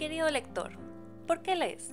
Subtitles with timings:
[0.00, 0.78] Querido lector,
[1.26, 1.90] ¿por qué lees?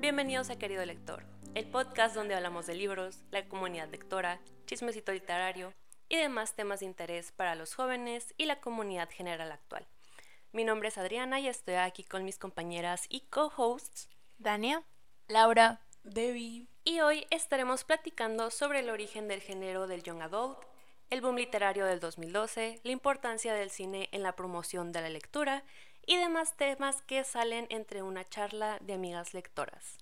[0.00, 5.74] Bienvenidos a Querido Lector, el podcast donde hablamos de libros, la comunidad lectora, chismecito literario
[6.08, 9.86] y demás temas de interés para los jóvenes y la comunidad general actual.
[10.52, 14.08] Mi nombre es Adriana y estoy aquí con mis compañeras y co-hosts
[14.38, 14.82] Dania,
[15.26, 16.66] Laura, Debbie.
[16.82, 20.60] Y hoy estaremos platicando sobre el origen del género del young adult,
[21.10, 25.62] el boom literario del 2012, la importancia del cine en la promoción de la lectura
[26.08, 29.98] y demás temas que salen entre una charla de amigas lectoras.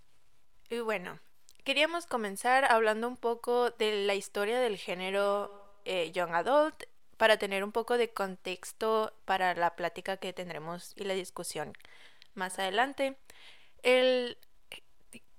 [0.70, 1.18] Y bueno,
[1.64, 5.50] queríamos comenzar hablando un poco de la historia del género
[5.84, 6.84] eh, Young Adult
[7.16, 11.72] para tener un poco de contexto para la plática que tendremos y la discusión
[12.34, 13.16] más adelante.
[13.82, 14.38] El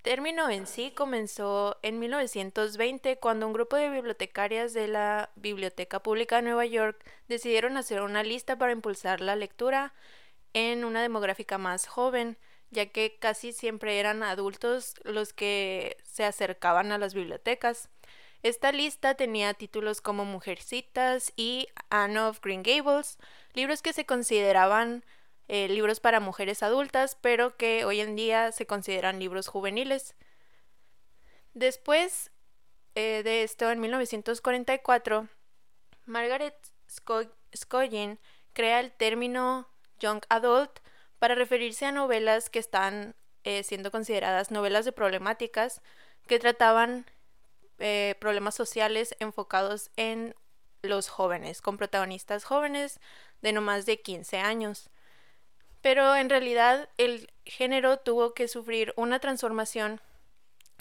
[0.02, 6.36] término en sí comenzó en 1920 cuando un grupo de bibliotecarias de la Biblioteca Pública
[6.36, 9.94] de Nueva York decidieron hacer una lista para impulsar la lectura
[10.52, 12.38] en una demográfica más joven,
[12.70, 17.90] ya que casi siempre eran adultos los que se acercaban a las bibliotecas.
[18.42, 23.18] Esta lista tenía títulos como Mujercitas y Anne of Green Gables,
[23.54, 25.04] libros que se consideraban
[25.48, 30.14] eh, libros para mujeres adultas, pero que hoy en día se consideran libros juveniles.
[31.54, 32.30] Después
[32.94, 35.28] eh, de esto, en 1944,
[36.04, 36.54] Margaret
[37.56, 38.18] Scoggin
[38.52, 39.68] crea el término
[39.98, 40.80] young adult
[41.18, 45.80] para referirse a novelas que están eh, siendo consideradas novelas de problemáticas
[46.26, 47.06] que trataban
[47.78, 50.34] eh, problemas sociales enfocados en
[50.82, 53.00] los jóvenes, con protagonistas jóvenes
[53.42, 54.90] de no más de 15 años.
[55.80, 60.00] Pero en realidad el género tuvo que sufrir una transformación,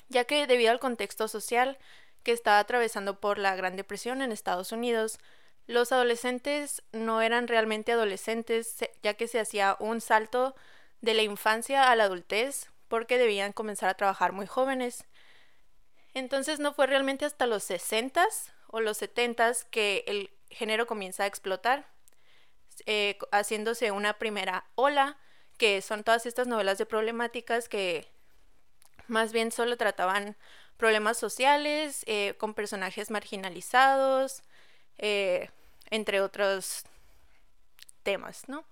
[0.10, 1.78] ya que debido al contexto social
[2.24, 5.20] que estaba atravesando por la Gran Depresión en Estados Unidos,
[5.68, 10.56] los adolescentes no eran realmente adolescentes, ya que se hacía un salto
[11.02, 15.06] de la infancia a la adultez porque debían comenzar a trabajar muy jóvenes.
[16.14, 18.26] Entonces no fue realmente hasta los 60
[18.68, 21.86] o los 70 que el género comienza a explotar,
[22.86, 25.18] eh, haciéndose una primera ola,
[25.58, 28.08] que son todas estas novelas de problemáticas que
[29.08, 30.38] más bien solo trataban
[30.78, 34.44] problemas sociales, eh, con personajes marginalizados,
[34.98, 35.50] eh,
[35.90, 36.84] entre otros
[38.04, 38.66] temas, ¿no?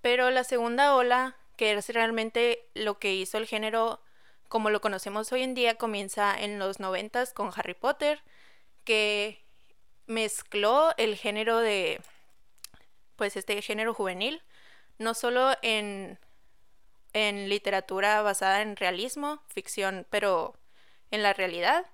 [0.00, 4.00] Pero la segunda ola, que es realmente lo que hizo el género
[4.48, 8.22] como lo conocemos hoy en día, comienza en los noventas con Harry Potter,
[8.84, 9.44] que
[10.06, 12.00] mezcló el género de,
[13.16, 14.42] pues este género juvenil,
[14.98, 16.18] no solo en,
[17.12, 20.54] en literatura basada en realismo, ficción, pero
[21.10, 21.84] en la realidad,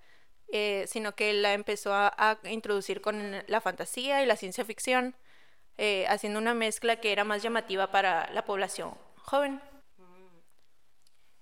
[0.53, 5.17] eh, sino que la empezó a, introducir con la fantasía y la ciencia ficción,
[5.79, 9.61] eh, haciendo una mezcla que era más llamativa para la población joven.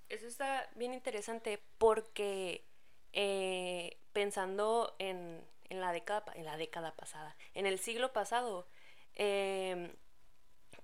[0.08, 2.64] Eso está bien interesante porque
[3.12, 8.66] eh, pensando en, la década, en la década pasada, en el siglo pasado,
[9.14, 9.90] em,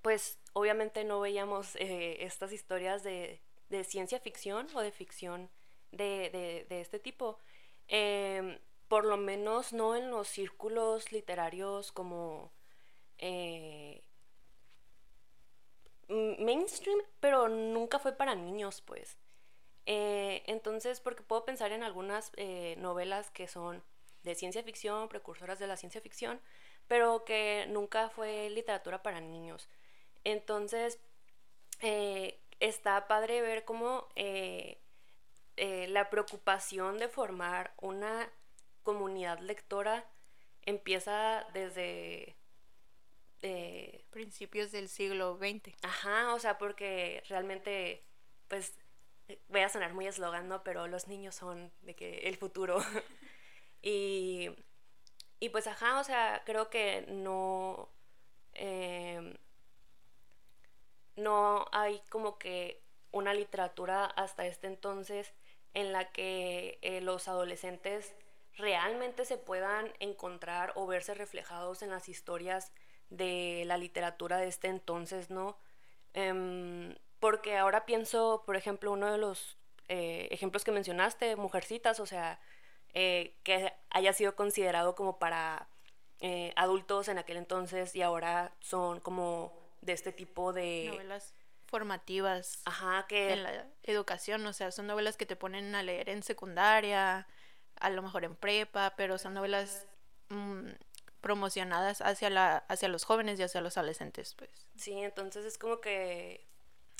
[0.01, 3.41] pues obviamente no veíamos estas historias de,
[3.85, 5.49] ciencia ficción o de ficción
[5.91, 7.39] de, de este tipo.
[7.89, 12.51] Em, por lo menos no en los círculos literarios como
[13.17, 14.03] eh,
[16.07, 19.17] mainstream, pero nunca fue para niños, pues.
[19.85, 23.83] Eh, entonces, porque puedo pensar en algunas eh, novelas que son
[24.23, 26.39] de ciencia ficción, precursoras de la ciencia ficción,
[26.87, 29.69] pero que nunca fue literatura para niños.
[30.23, 30.99] Entonces,
[32.59, 34.07] está padre ver cómo
[35.59, 38.29] la preocupación de formar una
[38.83, 40.05] comunidad lectora
[40.65, 42.35] empieza desde
[43.41, 45.75] eh, principios del siglo XX.
[45.83, 48.03] Ajá, o sea, porque realmente,
[48.47, 48.77] pues,
[49.47, 50.63] voy a sonar muy eslogan, ¿no?
[50.63, 52.79] Pero los niños son de que el futuro.
[53.81, 54.49] y,
[55.39, 57.89] y pues, ajá, o sea, creo que no,
[58.53, 59.35] em,
[61.15, 62.81] no hay como que
[63.11, 65.33] una literatura hasta este entonces
[65.73, 68.13] en la que eh, los adolescentes
[68.55, 72.71] realmente se puedan encontrar o verse reflejados en las historias
[73.09, 75.57] de la literatura de este entonces, ¿no?
[76.13, 79.57] Em, porque ahora pienso, por ejemplo, uno de los
[79.87, 82.39] eh, ejemplos que mencionaste, Mujercitas, o sea,
[82.93, 85.67] eh, que haya sido considerado como para
[86.57, 91.33] adultos en aquel entonces y ahora son como de este tipo de novelas
[91.69, 93.33] formativas Ajá, que...
[93.33, 97.27] en la educación, o sea, son novelas que te ponen a leer en secundaria,
[97.79, 99.85] a lo mejor en prepa, pero son novelas
[100.29, 100.69] mm,
[101.21, 104.49] promocionadas hacia, la, hacia los jóvenes y hacia los adolescentes, pues.
[104.75, 106.45] Sí, entonces es como que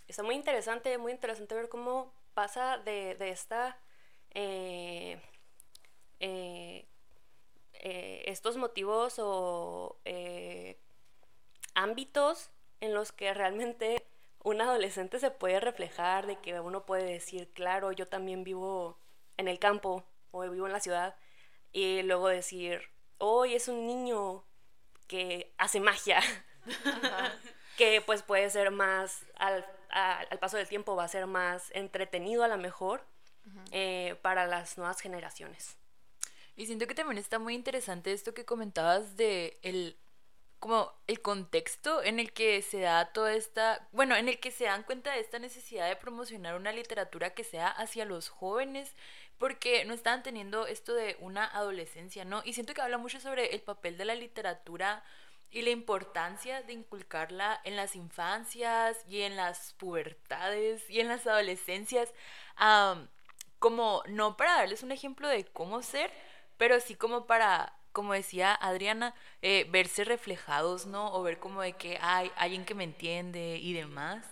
[0.08, 3.78] está muy interesante, muy interesante ver cómo pasa de, de esta...
[4.32, 5.20] Eh,
[6.20, 6.86] eh,
[7.74, 9.98] eh, estos motivos o
[11.74, 12.52] ámbitos
[12.82, 14.09] en los que realmente
[14.44, 18.98] un adolescente se puede reflejar, de que uno puede decir, claro, yo también vivo
[19.38, 21.16] en el campo o vivo en la ciudad,
[21.72, 22.82] y luego decir,
[23.18, 24.44] hoy es un niño
[25.08, 26.22] que hace magia,
[27.78, 29.66] que pues puede ser más, al,
[30.40, 33.04] paso del tiempo va a ser más entretenido a lo mejor
[33.72, 35.78] eh, para las nuevas generaciones.
[36.56, 39.98] Y siento que también está muy interesante esto que comentabas de el
[40.60, 44.66] como el contexto en el que se da toda esta, bueno, en el que se
[44.66, 48.96] dan cuenta de esta necesidad de promocionar una literatura que sea hacia los jóvenes,
[49.38, 52.42] porque no estaban teniendo esto de una adolescencia, ¿no?
[52.44, 55.04] Y siento que habla mucho sobre el papel de la literatura
[55.50, 61.26] y la importancia de inculcarla en las infancias y en las pubertades y en las
[61.26, 62.14] adolescencias,
[63.60, 66.12] como no para darles un ejemplo de cómo ser,
[66.58, 71.14] pero sí como para como decía Adriana, eh, verse reflejados, ¿no?
[71.14, 74.26] O ver como de que hay alguien que me entiende y demás.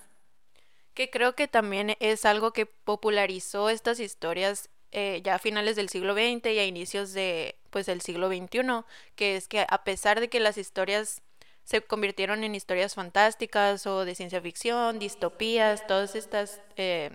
[0.94, 5.90] Que creo que también es algo que popularizó estas historias eh, ya a finales del
[5.90, 8.84] siglo XX y a inicios de pues del siglo XXI,
[9.16, 11.22] que es que a pesar de que las historias
[11.64, 17.12] se convirtieron en historias fantásticas o de ciencia ficción, distopías, todas estas eh,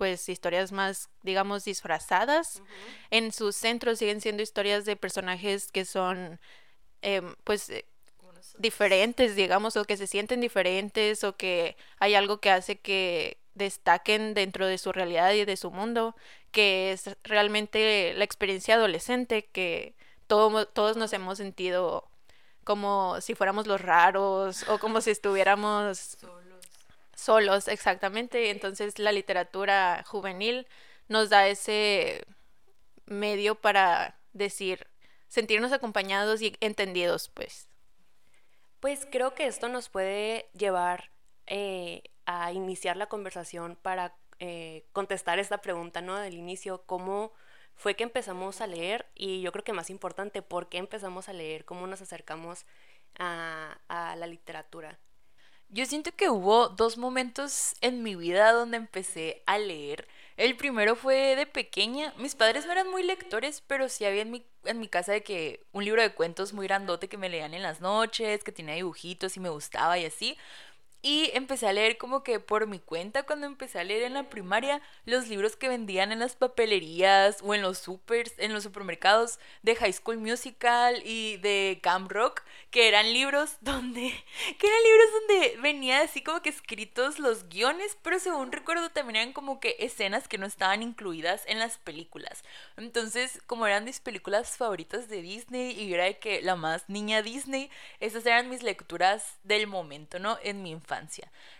[0.00, 2.62] pues historias más, digamos, disfrazadas.
[3.10, 6.40] En sus centros siguen siendo historias de personajes que son,
[7.02, 7.84] em, pues, eh,
[8.56, 14.32] diferentes, digamos, o que se sienten diferentes, o que hay algo que hace que destaquen
[14.32, 16.16] dentro de su realidad y de su mundo,
[16.50, 19.96] que es realmente la experiencia adolescente, que
[20.26, 22.08] todos nos hemos sentido
[22.64, 26.16] como si fuéramos los raros o como si estuviéramos
[27.20, 28.50] solos, exactamente.
[28.50, 30.66] Entonces la literatura juvenil
[31.08, 32.24] nos da ese
[33.06, 34.86] medio para decir,
[35.28, 37.68] sentirnos acompañados y entendidos, pues.
[38.80, 41.10] Pues creo que esto nos puede llevar
[41.46, 46.16] eh, a iniciar la conversación para eh, contestar esta pregunta, ¿no?
[46.16, 47.32] Del inicio, ¿cómo
[47.74, 49.06] fue que empezamos a leer?
[49.14, 51.64] Y yo creo que más importante, ¿por qué empezamos a leer?
[51.64, 52.64] ¿Cómo nos acercamos
[53.18, 53.76] a
[54.16, 54.98] la literatura?
[55.72, 60.08] Yo siento que hubo dos momentos en mi vida donde empecé a leer.
[60.36, 62.12] El primero fue de pequeña.
[62.16, 65.22] Mis padres no eran muy lectores, pero sí había en mi, en mi casa de
[65.22, 68.74] que un libro de cuentos muy grandote que me leían en las noches, que tenía
[68.74, 70.36] dibujitos y me gustaba y así.
[71.02, 74.28] Y empecé a leer como que por mi cuenta cuando empecé a leer en la
[74.28, 77.88] primaria los libros que vendían en las papelerías o en los
[78.36, 84.12] en los supermercados de High School Musical y de Camp Rock, que eran libros donde
[84.58, 89.16] que eran libros donde venía así como que escritos los guiones, pero según recuerdo también
[89.16, 92.44] eran como que escenas que no estaban incluidas en las películas.
[92.76, 97.22] Entonces, como eran mis películas favoritas de Disney y era de que la más niña
[97.22, 97.70] Disney,
[98.00, 100.38] esas eran mis lecturas del momento, ¿no?
[100.42, 100.89] En mi infancia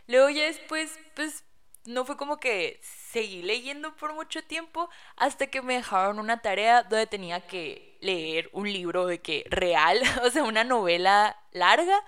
[0.06, 1.44] Luego ya después, pues
[1.84, 6.82] no fue como que seguí leyendo por mucho tiempo hasta que me dejaron una tarea
[6.82, 12.04] donde tenía que leer un libro de que real, o sea, una novela larga.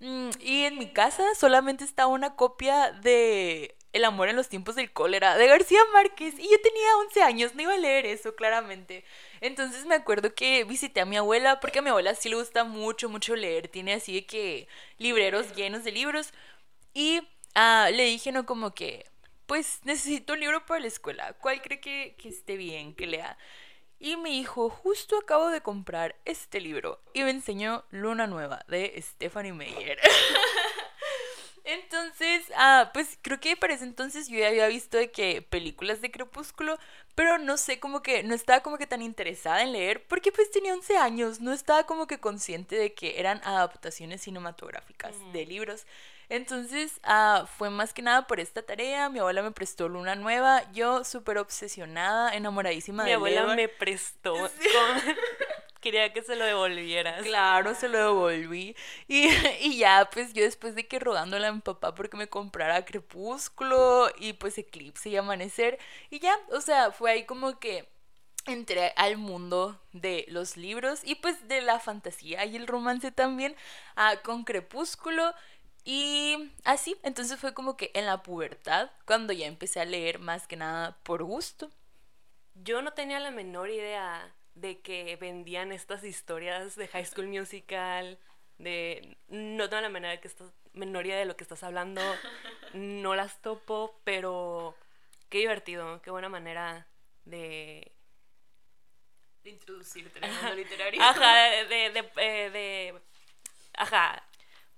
[0.00, 4.76] Mm, y en mi casa solamente estaba una copia de El amor en los tiempos
[4.76, 8.36] del cólera de García Márquez y yo tenía 11 años, no iba a leer eso
[8.36, 9.04] claramente.
[9.40, 12.64] Entonces me acuerdo que visité a mi abuela porque a mi abuela sí le gusta
[12.64, 16.32] mucho, mucho leer, tiene así de que libreros llenos de libros.
[16.94, 17.20] Y
[17.54, 19.06] ah, le dije, no, como que,
[19.46, 21.32] pues necesito un libro para la escuela.
[21.34, 23.38] ¿Cuál cree que, que esté bien que lea?
[24.00, 27.00] Y me dijo, justo acabo de comprar este libro.
[27.14, 29.98] Y me enseñó Luna Nueva de Stephanie Meyer.
[31.68, 36.00] Entonces, ah, pues creo que para ese entonces yo ya había visto de que películas
[36.00, 36.78] de Crepúsculo,
[37.14, 40.50] pero no sé, como que no estaba como que tan interesada en leer, porque pues
[40.50, 45.86] tenía 11 años, no estaba como que consciente de que eran adaptaciones cinematográficas de libros.
[46.28, 49.08] Entonces, ah, fue más que nada por esta tarea.
[49.08, 50.70] Mi abuela me prestó Luna Nueva.
[50.72, 54.34] Yo súper obsesionada, enamoradísima de Mi abuela me prestó.
[55.80, 57.22] Quería que se lo devolvieras.
[57.22, 58.76] Claro, se lo devolví.
[59.06, 59.28] Y,
[59.60, 64.10] y, ya, pues yo después de que rogándole a mi papá porque me comprara Crepúsculo
[64.18, 65.78] y pues Eclipse y Amanecer.
[66.10, 67.88] Y ya, o sea, fue ahí como que
[68.44, 73.54] entré al mundo de los libros y pues de la fantasía y el romance también
[73.94, 75.34] ah, con Crepúsculo
[75.84, 80.46] y así, entonces fue como que en la pubertad, cuando ya empecé a leer más
[80.46, 81.70] que nada por gusto.
[82.54, 88.18] Yo no tenía la menor idea de que vendían estas historias de High School Musical,
[88.58, 89.16] de...
[89.28, 90.30] No tengo la menor, que
[90.72, 92.00] menor idea de lo que estás hablando.
[92.74, 94.76] No las topo, pero
[95.30, 96.86] qué divertido, qué buena manera
[97.24, 97.90] de...
[99.42, 101.02] De introducirte en el mundo literario.
[101.02, 101.34] Ajá,
[101.68, 103.00] de, de, eh, de,
[103.72, 104.22] Ajá.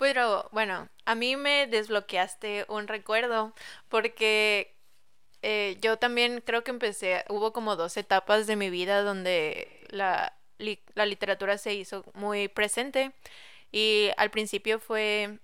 [0.01, 3.53] Pero bueno, a mí me desbloqueaste un recuerdo
[3.91, 4.75] porque
[5.43, 10.35] eh, yo también creo que empecé, hubo como dos etapas de mi vida donde la,
[10.95, 13.13] la literatura se hizo muy presente
[13.73, 15.39] y al principio fue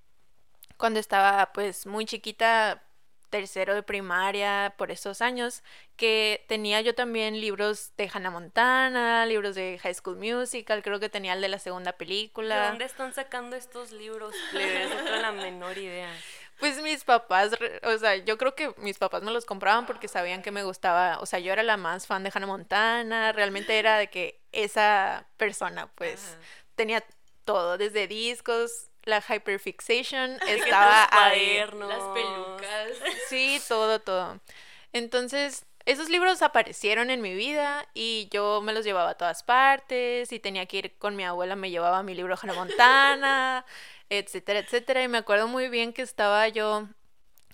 [0.79, 2.83] cuando estaba pues muy chiquita,
[3.30, 5.62] tercero de primaria, por esos años,
[5.97, 11.09] que tenía yo también libros de Hannah Montana, libros de High School Musical, creo que
[11.09, 12.62] tenía el de la segunda película.
[12.62, 14.35] ¿De dónde están sacando estos libros?
[14.52, 14.59] No
[15.04, 16.12] tengo la menor idea.
[16.59, 17.50] Pues mis papás,
[17.83, 21.18] o sea, yo creo que mis papás me los compraban porque sabían que me gustaba,
[21.21, 25.28] o sea, yo era la más fan de Hannah Montana, realmente era de que esa
[25.37, 26.38] persona pues
[26.75, 27.04] tenía
[27.45, 31.59] todo, desde discos, la hyperfixation estaba ahí.
[31.59, 32.91] Las pelucas.
[33.29, 34.41] Sí, todo, todo.
[34.93, 40.33] Entonces, esos libros aparecieron en mi vida y yo me los llevaba a todas partes
[40.33, 43.65] y tenía que ir con mi abuela, me llevaba mi libro Hannah Montana,
[44.11, 45.03] etcétera, etcétera.
[45.03, 46.89] Y me acuerdo muy bien que estaba yo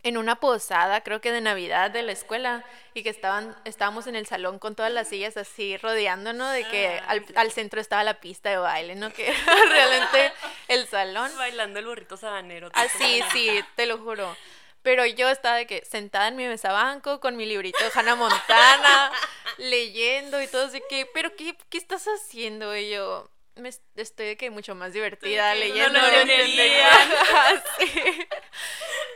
[0.04, 4.16] en una posada, creo que de Navidad de la escuela, y que estaban, estábamos en
[4.16, 8.20] el salón con todas las sillas así rodeándonos, de que ah, al, centro estaba la
[8.20, 9.12] pista de baile, ¿no?
[9.12, 10.32] Que era realmente
[10.68, 11.30] el salón.
[11.36, 12.70] Bailando el burrito sabanero.
[12.74, 14.36] Así, ah, sí, te lo juro.
[14.82, 18.16] Pero yo estaba de que sentada en mi mesa banco con mi librito de Hannah
[18.16, 19.12] Montana,
[19.58, 22.76] leyendo y todo así que, pero qué, qué estás haciendo?
[22.76, 26.00] Y yo, me estoy de que mucho más divertida leyendo.
[26.00, 26.24] No lo
[27.78, 28.26] sí.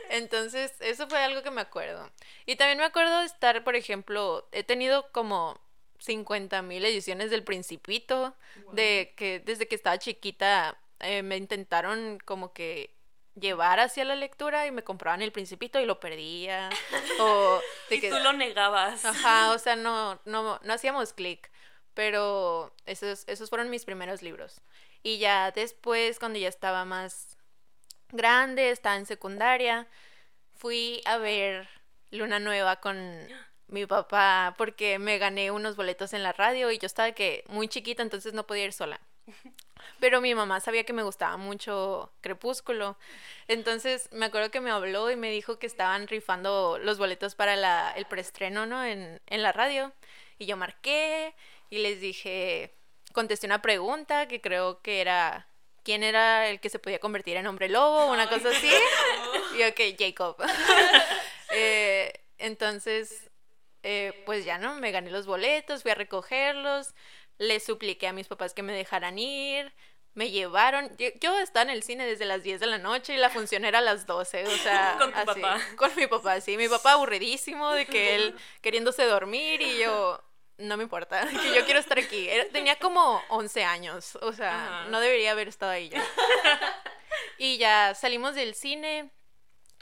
[0.09, 2.09] Entonces, eso fue algo que me acuerdo.
[2.45, 5.59] Y también me acuerdo de estar, por ejemplo, he tenido como
[5.99, 8.35] 50 mil ediciones del Principito,
[8.71, 12.95] de que desde que estaba chiquita eh, me intentaron como que
[13.35, 16.69] llevar hacia la lectura y me compraban el Principito y lo perdía.
[17.19, 19.05] o y tú lo negabas.
[19.05, 21.51] Ajá, o sea, no, no, no hacíamos clic.
[21.93, 24.61] Pero esos, esos fueron mis primeros libros.
[25.01, 27.36] Y ya después, cuando ya estaba más
[28.11, 29.87] grande, estaba en secundaria,
[30.55, 31.69] fui a ver
[32.11, 32.97] Luna Nueva con
[33.67, 37.67] mi papá porque me gané unos boletos en la radio y yo estaba que muy
[37.67, 38.99] chiquita, entonces no podía ir sola.
[39.99, 42.97] Pero mi mamá sabía que me gustaba mucho Crepúsculo.
[43.47, 47.55] Entonces me acuerdo que me habló y me dijo que estaban rifando los boletos para
[47.55, 48.83] la, el preestreno, ¿no?
[48.83, 49.91] En, en la radio.
[50.39, 51.33] Y yo marqué
[51.69, 52.73] y les dije,
[53.13, 55.47] contesté una pregunta que creo que era
[55.87, 58.69] quién era el que se podía convertir en hombre lobo, una cosa así.
[59.57, 60.35] Y ok, Jacob.
[61.49, 63.31] Eh, entonces,
[63.81, 66.93] eh, pues ya no, me gané los boletos, fui a recogerlos,
[67.37, 69.73] le supliqué a mis papás que me dejaran ir,
[70.13, 73.29] me llevaron, yo, estaba en el cine desde las 10 de la noche y la
[73.29, 75.57] función era a las 12, o sea, con tu papá.
[75.77, 80.21] Con mi papá, sí, mi papá aburridísimo de que él queriéndose dormir y yo,
[80.57, 82.29] no me importa, que yo quiero estar aquí.
[82.51, 86.03] tenía como 11 años, o sea, no debería haber estado ahí ya.
[87.39, 89.11] Y ya salimos del cine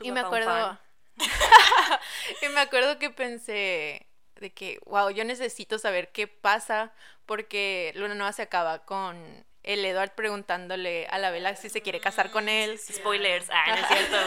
[0.02, 0.80] y me acuerdo...
[2.42, 6.94] y me acuerdo que pensé de que, wow, yo necesito saber qué pasa
[7.26, 12.00] porque Luna Nueva se acaba con el Edward preguntándole a la vela si se quiere
[12.00, 12.78] casar con él.
[12.78, 14.18] Spoilers, ah, no es cierto.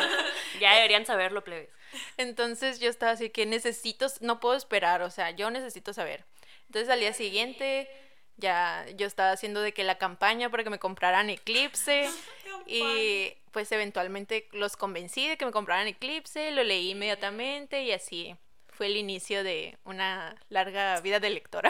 [0.61, 1.71] ya deberían saberlo, plebes.
[2.17, 6.25] Entonces yo estaba así que necesito, no puedo esperar, o sea, yo necesito saber.
[6.69, 7.91] Entonces al día siguiente
[8.37, 12.09] ya yo estaba haciendo de que la campaña para que me compraran Eclipse
[12.67, 18.37] y pues eventualmente los convencí de que me compraran Eclipse, lo leí inmediatamente y así
[18.79, 21.69] fue el inicio de una larga vida de lectora.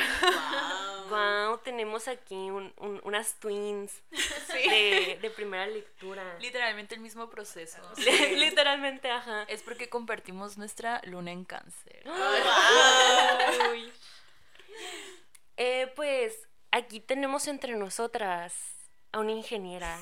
[1.09, 4.03] Wow, tenemos aquí unas twins
[4.53, 6.37] de, de, primera lectura.
[6.39, 7.79] Literalmente el mismo proceso.
[7.97, 9.45] Literalmente, ajá.
[9.45, 12.05] Es porque compartimos nuestra luna en cáncer.
[15.57, 18.55] Eh, pues aquí tenemos entre nosotras
[19.13, 19.99] a una ingeniera.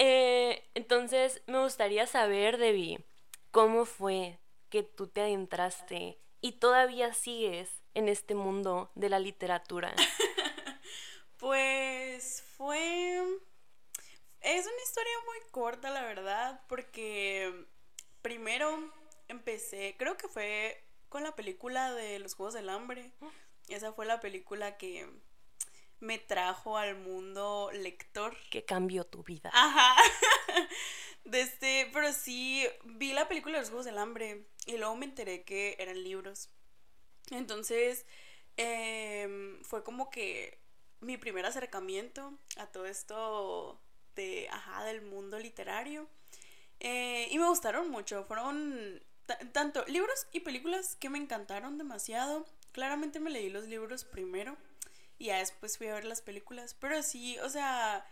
[0.00, 3.04] Eh, entonces me gustaría saber, Debbie,
[3.50, 4.38] cómo fue
[4.70, 9.92] que tú te adentraste y todavía sigues en este mundo de la literatura.
[11.36, 13.20] pues fue...
[14.40, 17.66] Es una historia muy corta, la verdad, porque
[18.22, 18.92] primero
[19.26, 23.12] empecé, creo que fue con la película de los Juegos del Hambre.
[23.68, 25.08] Esa fue la película que
[26.00, 28.36] me trajo al mundo lector.
[28.50, 29.50] Que cambió tu vida.
[29.52, 29.96] Ajá.
[31.30, 35.42] Este, pero sí, vi la película de los Juegos del Hambre y luego me enteré
[35.42, 36.48] que eran libros.
[37.30, 38.06] Entonces,
[38.56, 40.58] em, fue como que
[41.00, 43.78] mi primer acercamiento a todo esto
[44.18, 46.08] este, ajá, del mundo literario.
[46.80, 49.00] Eh, y me gustaron mucho, fueron
[49.52, 52.46] tanto libros y películas que me encantaron demasiado.
[52.72, 54.56] Claramente me leí los libros primero
[55.18, 58.06] y ya después fui a ver las películas, pero sí, o sea,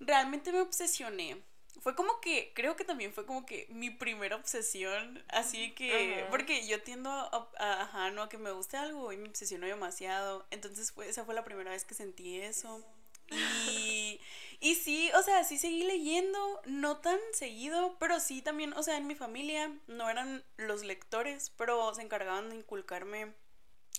[0.00, 1.42] realmente me obsesioné.
[1.80, 6.66] Fue como que, creo que también fue como que mi primera obsesión, así que, porque
[6.66, 10.92] yo tiendo a, ajá, no, a que me guste algo y me obsesiono demasiado, entonces
[10.92, 12.86] fue, esa fue la primera vez que sentí eso.
[13.30, 14.20] Y,
[14.60, 18.96] y sí, o sea, sí seguí leyendo, no tan seguido, pero sí también, o sea,
[18.96, 23.34] en mi familia no eran los lectores, pero se encargaban de inculcarme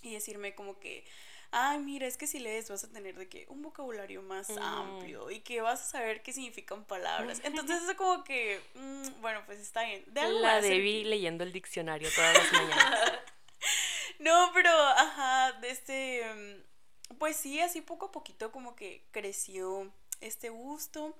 [0.01, 1.05] y decirme como que,
[1.51, 4.57] ay, mira, es que si lees vas a tener de que un vocabulario más mm.
[4.57, 7.41] amplio y que vas a saber qué significan palabras.
[7.43, 10.03] Entonces es como que, mm, bueno, pues está bien.
[10.07, 13.11] De La Debbie leyendo el diccionario todas las mañanas.
[14.19, 16.65] no, pero, ajá, de este
[17.17, 21.15] pues sí, así poco a poquito como que creció este gusto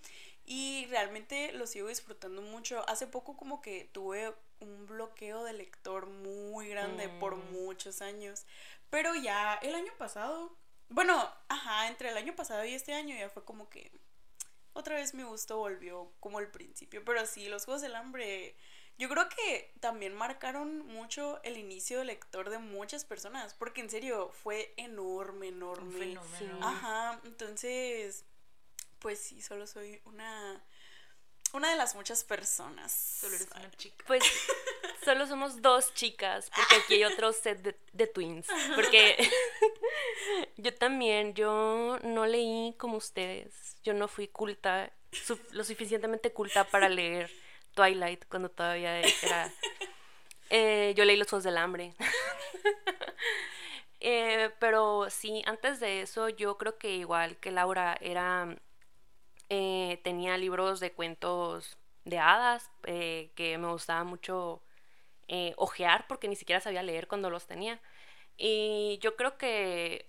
[0.46, 2.88] y realmente lo sigo disfrutando mucho.
[2.88, 7.52] Hace poco como que tuve un bloqueo de lector muy grande por mm.
[7.54, 8.46] muchos años,
[8.90, 10.56] pero ya el año pasado,
[10.90, 13.92] bueno, ajá, entre el año pasado y este año ya fue como que
[14.74, 18.56] otra vez mi gusto volvió como al principio, pero sí, los Juegos del Hambre
[18.98, 23.90] yo creo que también marcaron mucho el inicio de lector de muchas personas, porque en
[23.90, 26.18] serio fue enorme, enorme.
[26.62, 28.24] Ajá, entonces,
[29.00, 30.64] pues sí, solo soy una
[31.56, 32.92] una de las muchas personas.
[32.92, 34.04] Solo eres una chica.
[34.08, 34.24] Pues
[35.04, 37.62] solo somos dos chicas, porque aquí hay otro set
[37.94, 38.48] de, twins.
[38.76, 39.18] Porque
[40.58, 43.78] yo también, yo no leí como ustedes.
[43.84, 44.92] Yo no fui culta,
[45.52, 47.32] lo suficientemente culta para leer
[47.76, 49.52] Twilight cuando todavía era...
[50.50, 51.94] Eh, yo leí Los Ojos del Hambre.
[54.08, 58.56] Eh, pero sí, antes de eso yo creo que igual que Laura era...
[59.50, 64.62] Eh, tenía libros de cuentos de hadas que me gustaba mucho
[65.56, 67.82] ojear porque ni siquiera sabía leer cuando los tenía.
[68.38, 70.06] Y yo creo que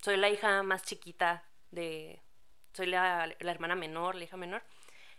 [0.00, 2.22] soy la hija más chiquita de...
[2.72, 4.62] Soy la, la hermana menor, la hija menor.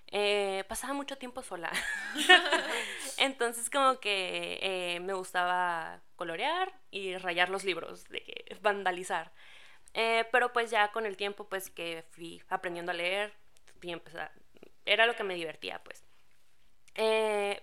[0.10, 1.72] Eh, pasaba mucho tiempo sola.
[3.18, 9.34] Entonces como que eh, me gustaba colorear y rayar los libros, de que, vandalizar.
[9.94, 13.34] Eh, pero pues ya con el tiempo pues que fui aprendiendo a leer,
[14.86, 16.04] era lo que me divertía pues.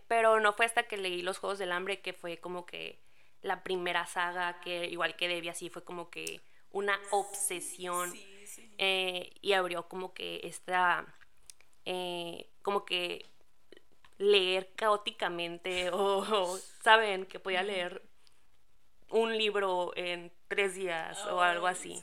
[0.09, 3.01] pero no fue hasta que leí Los Juegos del Hambre que fue como que
[3.43, 8.13] la primera saga que igual que Debbie así fue como que una obsesión
[8.79, 11.07] y abrió como que esta
[11.85, 13.27] eh, como que
[14.19, 18.03] leer caóticamente o, saben que podía leer
[19.11, 22.03] un libro en tres días o algo así.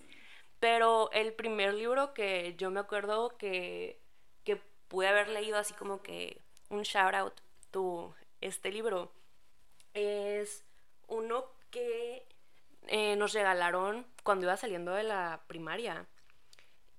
[0.60, 4.00] Pero el primer libro que yo me acuerdo que,
[4.44, 7.42] que pude haber leído así como que un shout out
[7.72, 9.12] to este libro
[9.94, 10.64] es
[11.08, 12.26] uno que
[12.88, 16.08] eh, nos regalaron cuando iba saliendo de la primaria.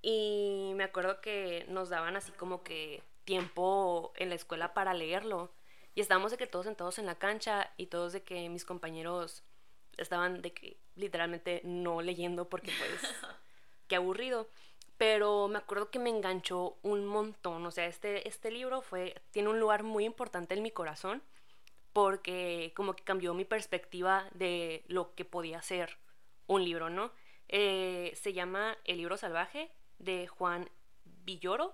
[0.05, 5.49] Y me acuerdo que nos daban así como que tiempo en la escuela para leerlo.
[5.95, 9.43] Y estábamos de que todos sentados en la cancha y todos de que mis compañeros
[9.95, 13.01] estaban de que literalmente no leyendo porque pues
[13.87, 14.49] qué aburrido.
[14.97, 17.65] Pero me acuerdo que me enganchó un montón.
[17.65, 21.23] O sea, este, este libro fue, tiene un lugar muy importante en mi corazón
[21.93, 25.97] porque como que cambió mi perspectiva de lo que podía ser
[26.47, 27.13] un libro, ¿no?
[27.47, 29.71] Eh, se llama El libro salvaje
[30.03, 30.69] de Juan
[31.25, 31.73] Villoro.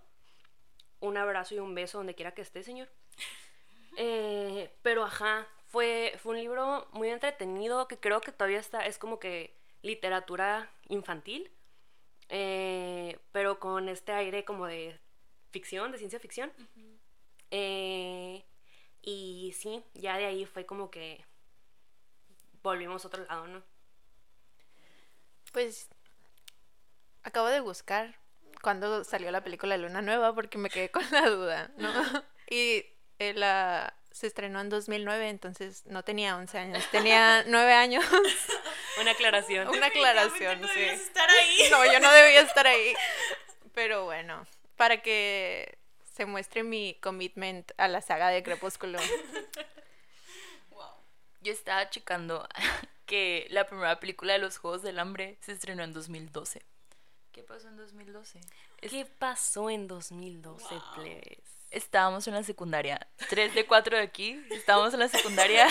[1.00, 2.90] Un abrazo y un beso donde quiera que esté, señor.
[4.02, 8.98] Eh, pero ajá, fue, fue un libro muy entretenido que creo que todavía está, es
[8.98, 11.52] como que literatura infantil,
[12.30, 14.98] eh, pero con este aire como de
[15.52, 16.52] ficción, de ciencia ficción.
[17.52, 18.46] Eh,
[19.02, 21.26] y sí, ya de ahí fue como que
[22.64, 23.64] volvimos a otro lado, ¿no?
[25.52, 25.90] Pues
[27.24, 28.19] acabo de buscar
[28.62, 31.92] cuando salió la película Luna Nueva porque me quedé con la duda, ¿no?
[32.52, 32.84] Y
[33.20, 38.04] eh, la, se estrenó en 2009, entonces no tenía 11 años, tenía 9 años.
[39.00, 39.68] Una aclaración.
[39.70, 40.82] Una aclaración, no sí.
[40.82, 41.68] estar ahí.
[41.72, 42.96] No, yo no debía estar ahí.
[43.74, 45.78] Pero bueno, para que
[46.16, 49.00] se muestre mi commitment a la saga de Crepúsculo.
[50.72, 50.88] Wow.
[51.42, 52.48] Yo estaba checando
[53.06, 56.62] que la primera película de los Juegos del Hambre se estrenó en 2012.
[57.40, 58.42] ¿Qué pasó en 2012?
[58.82, 60.76] ¿Qué pasó en 2012,
[61.72, 63.08] Estábamos en la secundaria.
[63.30, 65.66] Tres de cuatro de aquí, estábamos en la secundaria.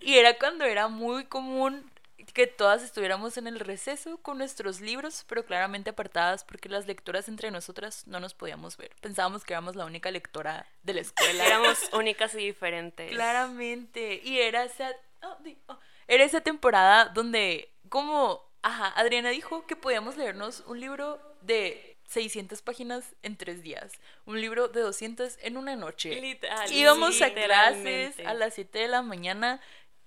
[0.00, 1.90] y era cuando era muy común
[2.34, 7.26] que todas estuviéramos en el receso con nuestros libros, pero claramente apartadas porque las lectoras
[7.26, 8.92] entre nosotras no nos podíamos ver.
[9.00, 11.44] Pensábamos que éramos la única lectora de la escuela.
[11.44, 13.10] Éramos únicas y diferentes.
[13.10, 14.20] Claramente.
[14.22, 15.36] Y era esa, oh,
[15.66, 15.78] oh.
[16.06, 22.62] era esa temporada donde, como, ajá, Adriana dijo que podíamos leernos un libro de 600
[22.62, 23.92] páginas en tres días,
[24.26, 26.20] un libro de 200 en una noche.
[26.20, 29.60] Literal, Íbamos a clases a las 7 de la mañana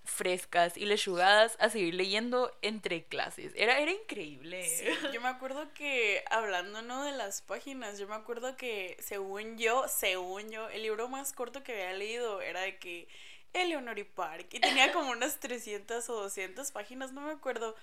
[0.06, 3.52] frescas y lechugadas a seguir leyendo entre clases.
[3.56, 4.64] Era, era increíble.
[4.64, 7.04] Sí, yo me acuerdo que hablando ¿no?
[7.04, 11.64] de las páginas, yo me acuerdo que según yo, según yo, el libro más corto
[11.64, 13.08] que había leído era de que
[13.54, 17.76] Eleanor y Park y tenía como unas 300 o 200 páginas, no me acuerdo.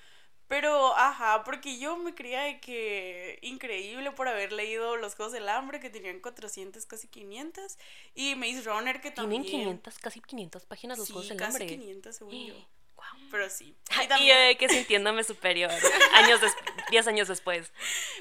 [0.53, 5.49] Pero, ajá, porque yo me creía de que increíble por haber leído Los Juegos del
[5.49, 7.79] Hambre, que tenían 400, casi 500,
[8.15, 9.45] y Maze Runner, que también...
[9.45, 11.67] Tienen 500, casi 500 páginas los sí, Juegos del casi Hambre.
[11.79, 12.55] 500 según yo.
[12.97, 13.09] Guau.
[13.31, 13.75] Pero sí.
[13.99, 15.71] Y Y también- eh, que sintiéndome superior.
[16.13, 16.53] Años des
[16.91, 17.73] 10 años después.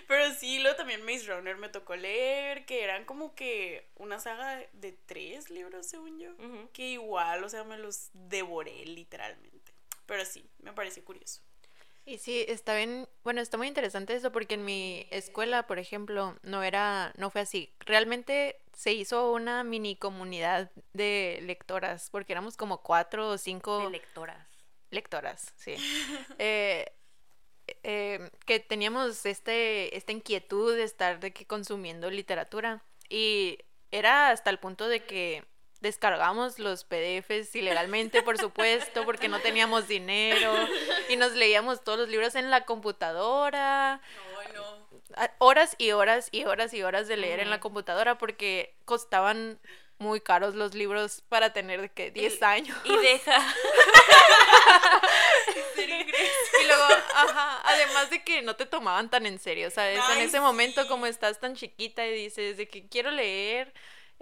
[0.07, 4.55] Pero sí, luego también Maze Runner me tocó leer, que eran como que una saga
[4.55, 6.31] de- de tres libros, según yo.
[6.71, 9.73] Que igual, o sea, me los devoré literalmente.
[10.05, 11.41] Pero sí, me pareció curioso.
[12.05, 16.35] Y sí, está bien, bueno, está muy interesante eso porque en mi escuela, por ejemplo,
[16.41, 17.73] no era, no fue así.
[17.79, 23.89] Realmente se hizo una mini comunidad de lectoras, porque éramos como cuatro o cinco De
[23.91, 24.47] lectoras.
[24.89, 25.75] lectoras, sí.
[26.39, 26.85] Eh,
[27.83, 32.83] eh, que teníamos este, esta inquietud de estar de que consumiendo literatura.
[33.09, 33.59] Y
[33.91, 35.45] era hasta el punto de que
[35.81, 40.53] descargamos los PDFs ilegalmente, por supuesto, porque no teníamos dinero.
[41.09, 43.99] Y nos leíamos todos los libros en la computadora.
[44.53, 44.81] No, no.
[45.39, 49.59] Horas y horas y horas y horas de leer en la computadora porque costaban
[49.97, 52.77] muy caros los libros para tener que 10 años.
[52.85, 53.37] Y deja.
[55.77, 56.83] Y luego,
[57.15, 59.97] ajá, además de que no te tomaban tan en serio, ¿sabes?
[59.97, 63.73] en Ay, ese momento como estás tan chiquita y dices de que quiero leer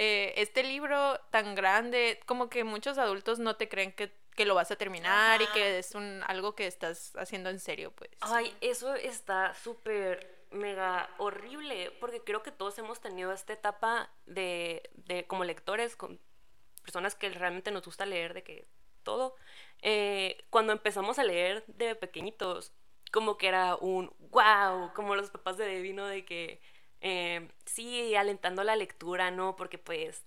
[0.01, 4.55] eh, este libro tan grande, como que muchos adultos no te creen que, que lo
[4.55, 8.09] vas a terminar y que es un algo que estás haciendo en serio, pues.
[8.21, 14.89] Ay, eso está súper mega horrible, porque creo que todos hemos tenido esta etapa de,
[14.93, 16.17] de como lectores, con
[16.81, 18.69] personas que realmente nos gusta leer de que
[19.03, 19.35] todo,
[19.81, 22.71] eh, cuando empezamos a leer de pequeñitos,
[23.11, 26.07] como que era un wow, como los papás de Debbie, ¿no?
[26.07, 26.61] De que
[27.01, 29.55] eh, sí, alentando la lectura, ¿no?
[29.55, 30.23] Porque pues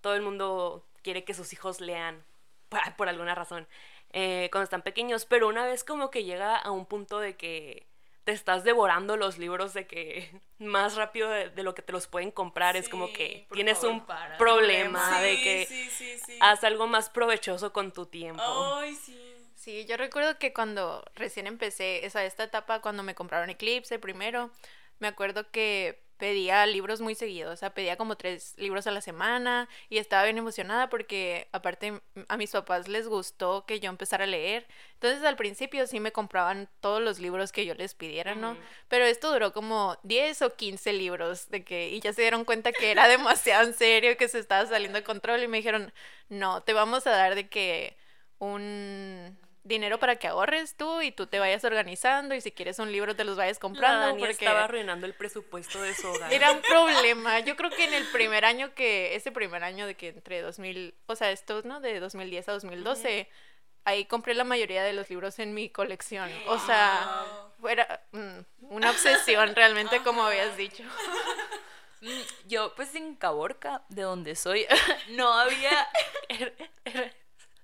[0.00, 2.24] todo el mundo quiere que sus hijos lean
[2.68, 3.66] por, por alguna razón
[4.12, 7.86] eh, cuando están pequeños, pero una vez como que llega a un punto de que
[8.24, 12.06] te estás devorando los libros de que más rápido de, de lo que te los
[12.06, 14.36] pueden comprar, es como que tienes favor, un para.
[14.38, 16.38] problema de que sí, sí, sí.
[16.40, 18.42] haz algo más provechoso con tu tiempo.
[18.42, 19.22] Ay, sí.
[19.54, 24.50] Sí, yo recuerdo que cuando recién empecé esa, esta etapa, cuando me compraron Eclipse primero,
[24.98, 29.00] me acuerdo que pedía libros muy seguidos, o sea, pedía como tres libros a la
[29.00, 34.24] semana y estaba bien emocionada porque aparte a mis papás les gustó que yo empezara
[34.24, 34.66] a leer.
[34.94, 38.56] Entonces al principio sí me compraban todos los libros que yo les pidiera, ¿no?
[38.88, 42.72] Pero esto duró como 10 o 15 libros de que y ya se dieron cuenta
[42.72, 45.92] que era demasiado en serio, que se estaba saliendo de control y me dijeron,
[46.28, 47.96] "No, te vamos a dar de que
[48.38, 52.92] un dinero para que ahorres tú y tú te vayas organizando y si quieres un
[52.92, 56.32] libro te los vayas La comprando Dani porque estaba arruinando el presupuesto de su hogar.
[56.32, 57.40] era un problema.
[57.40, 60.94] Yo creo que en el primer año que, ese primer año de que entre 2000,
[61.06, 61.80] o sea, estos, ¿no?
[61.80, 63.28] De 2010 a 2012,
[63.84, 66.30] ahí compré la mayoría de los libros en mi colección.
[66.46, 67.24] O sea,
[67.60, 68.38] fuera mm,
[68.70, 70.84] una obsesión realmente, como habías dicho.
[72.02, 74.66] Mm, Yo, pues en Caborca, de donde soy,
[75.08, 75.88] no había.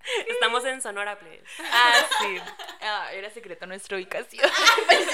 [0.28, 1.40] Estamos en Sonora Play.
[1.72, 2.38] Ah, sí.
[2.80, 4.50] Ah, era secreta nuestra ubicación.
[4.86, 5.06] Pues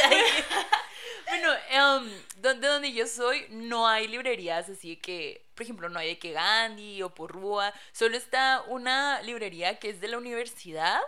[1.27, 6.09] bueno, em, donde, donde yo soy, no hay librerías así que, por ejemplo, no hay
[6.09, 7.75] de que Gandhi o Porrúa.
[7.93, 10.99] Solo está una librería que es de la universidad.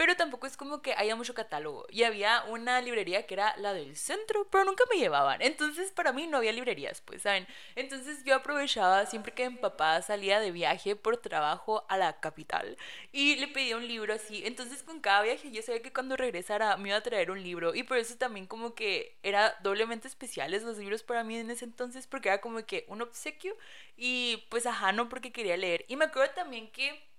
[0.00, 1.84] Pero tampoco es como que haya mucho catálogo.
[1.90, 5.42] Y había una librería que era la del centro, pero nunca me llevaban.
[5.42, 7.46] Entonces, para mí no había librerías, pues, ¿saben?
[7.74, 12.78] Entonces, yo aprovechaba siempre que mi papá salía de viaje por trabajo a la capital
[13.12, 14.40] y le pedía un libro así.
[14.46, 17.74] Entonces, con cada viaje yo sabía que cuando regresara me iba a traer un libro.
[17.74, 21.66] Y por eso también como que era doblemente especiales los libros para mí en ese
[21.66, 23.54] entonces, porque era como que un obsequio
[23.98, 25.84] y pues ajá, no porque quería leer.
[25.88, 27.09] Y me acuerdo también que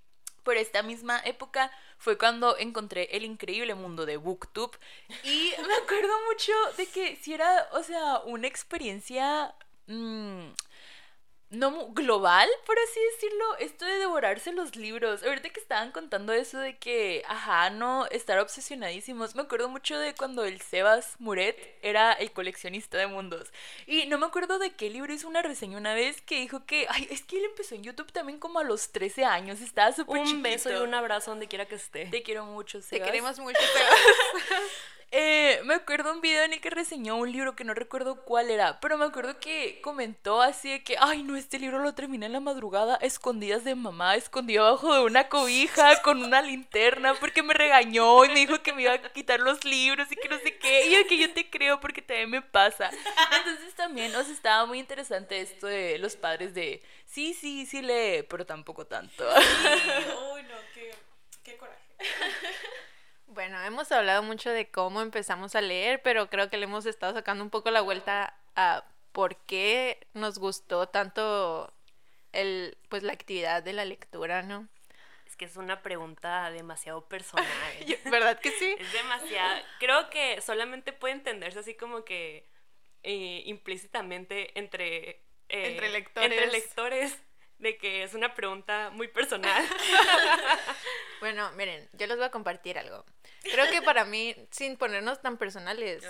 [0.43, 4.77] por esta misma época fue cuando encontré el increíble mundo de Booktube.
[5.23, 9.53] Y me acuerdo mucho de que si era, o sea, una experiencia
[9.87, 10.47] mm,
[11.51, 15.21] no global, por así decirlo, esto de devorarse los libros.
[15.21, 19.35] Ahorita que estaban contando eso de que, ajá, no, estar obsesionadísimos.
[19.35, 23.51] Me acuerdo mucho de cuando el Sebas Muret era el coleccionista de mundos.
[23.85, 26.87] Y no me acuerdo de qué libro hizo una reseña una vez que dijo que,
[26.89, 30.21] ay, es que él empezó en YouTube también como a los 13 años, estaba súper
[30.21, 32.05] Un beso y un abrazo donde quiera que esté.
[32.05, 33.05] Te quiero mucho, Te Sebas.
[33.05, 33.99] queremos mucho, Sebas.
[35.13, 38.49] Eh, me acuerdo un video en el que reseñó un libro que no recuerdo cuál
[38.49, 42.27] era, pero me acuerdo que comentó así de que, ay no, este libro lo terminé
[42.27, 47.43] en la madrugada, escondidas de mamá, escondido abajo de una cobija con una linterna porque
[47.43, 50.39] me regañó y me dijo que me iba a quitar los libros y que no
[50.39, 52.89] sé qué, y yo que yo te creo porque también me pasa.
[53.37, 57.81] Entonces también, o sea, estaba muy interesante esto de los padres de, sí, sí, sí
[57.81, 59.27] lee, pero tampoco tanto.
[60.33, 60.95] Uy, no, qué,
[61.43, 61.81] qué coraje.
[63.33, 67.13] Bueno, hemos hablado mucho de cómo empezamos a leer, pero creo que le hemos estado
[67.13, 71.73] sacando un poco la vuelta a por qué nos gustó tanto
[72.33, 74.67] el, pues la actividad de la lectura, ¿no?
[75.25, 77.47] Es que es una pregunta demasiado personal.
[78.11, 78.75] ¿Verdad que sí?
[78.77, 79.63] Es demasiado.
[79.79, 82.45] Creo que solamente puede entenderse así como que
[83.03, 85.09] eh, implícitamente entre,
[85.47, 86.31] eh, Entre lectores.
[86.31, 87.17] entre lectores,
[87.59, 89.63] de que es una pregunta muy personal.
[91.21, 93.05] Bueno, miren, yo les voy a compartir algo.
[93.43, 96.03] Creo que para mí, sin ponernos tan personales,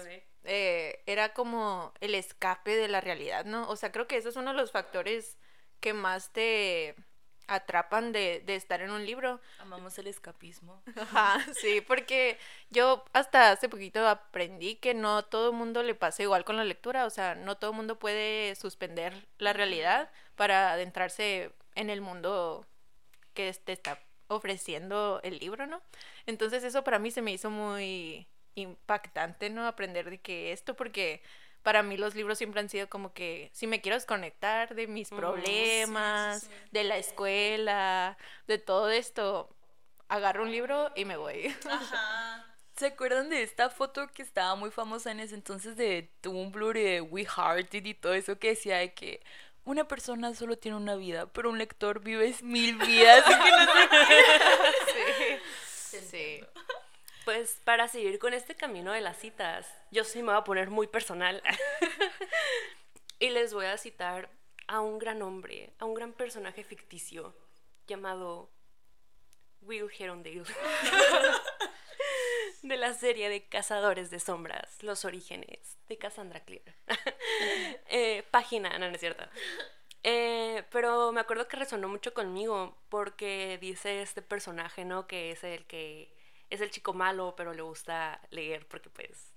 [0.44, 3.68] eh, era como el escape de la realidad, ¿no?
[3.70, 5.38] O sea, creo que ese es uno de los factores
[5.80, 6.96] que más te
[7.48, 9.42] atrapan de, de estar en un libro.
[9.60, 10.82] Amamos el escapismo.
[10.96, 12.38] Ajá, sí, porque
[12.70, 16.64] yo hasta hace poquito aprendí que no todo el mundo le pasa igual con la
[16.64, 22.02] lectura, o sea, no todo el mundo puede suspender la realidad para adentrarse en el
[22.02, 22.66] mundo
[23.34, 24.00] que te está
[24.32, 25.82] ofreciendo el libro, ¿no?
[26.26, 29.68] Entonces eso para mí se me hizo muy impactante, ¿no?
[29.68, 31.22] Aprender de que esto, porque
[31.64, 35.10] para mí los libros siempre han sido como que si me quiero desconectar de mis
[35.10, 36.50] sí, sí, problemas, sí.
[36.72, 38.18] de la escuela,
[38.48, 39.50] de todo esto,
[40.08, 41.56] agarro un libro y me voy.
[41.70, 42.48] Ajá.
[42.78, 46.84] ¿Se acuerdan de esta foto que estaba muy famosa en ese entonces de Tumblr y
[46.84, 49.22] de We Hearted y todo eso que decía de que
[49.64, 53.24] una persona solo tiene una vida, pero un lector vive mil vidas?
[55.90, 56.00] sí.
[56.00, 56.42] Sí.
[57.26, 60.70] Pues para seguir con este camino de las citas, yo sí me voy a poner
[60.70, 61.42] muy personal.
[63.20, 64.30] y les voy a citar
[64.68, 67.36] a un gran hombre, a un gran personaje ficticio
[67.88, 68.50] llamado
[69.62, 70.44] Will Herondale.
[72.62, 76.76] de la serie de Cazadores de Sombras, Los Orígenes, de Cassandra Clare.
[77.88, 79.24] Eh, página, no, no es cierto.
[80.04, 85.08] Eh, pero me acuerdo que resonó mucho conmigo porque dice este personaje, ¿no?
[85.08, 86.14] Que es el que
[86.50, 89.34] es el chico malo, pero le gusta leer porque pues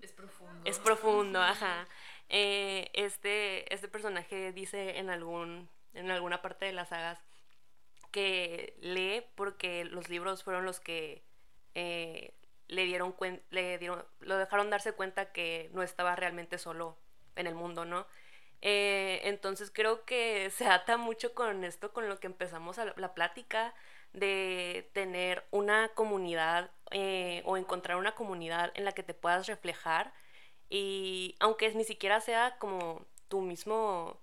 [0.00, 0.60] Es profundo.
[0.64, 1.88] es profundo, ajá.
[2.28, 7.18] Eh, este, este personaje dice en algún en alguna parte de las sagas
[8.10, 11.22] que lee porque los libros fueron los que
[11.74, 12.34] eh,
[12.70, 13.14] le dieron
[13.50, 16.98] le dieron lo dejaron darse cuenta que no estaba realmente solo
[17.36, 18.06] en el mundo, ¿no?
[18.62, 22.94] Eh, entonces creo que se ata mucho con esto, con lo que empezamos a la,
[22.96, 23.74] la plática
[24.12, 30.12] de tener una comunidad eh, o encontrar una comunidad en la que te puedas reflejar
[30.68, 34.20] y aunque ni siquiera sea como tu mismo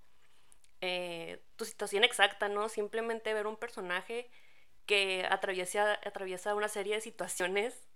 [0.81, 2.69] eh, tu situación exacta, ¿no?
[2.69, 4.29] Simplemente ver un personaje
[4.85, 7.86] que atraviesa, atraviesa una serie de situaciones,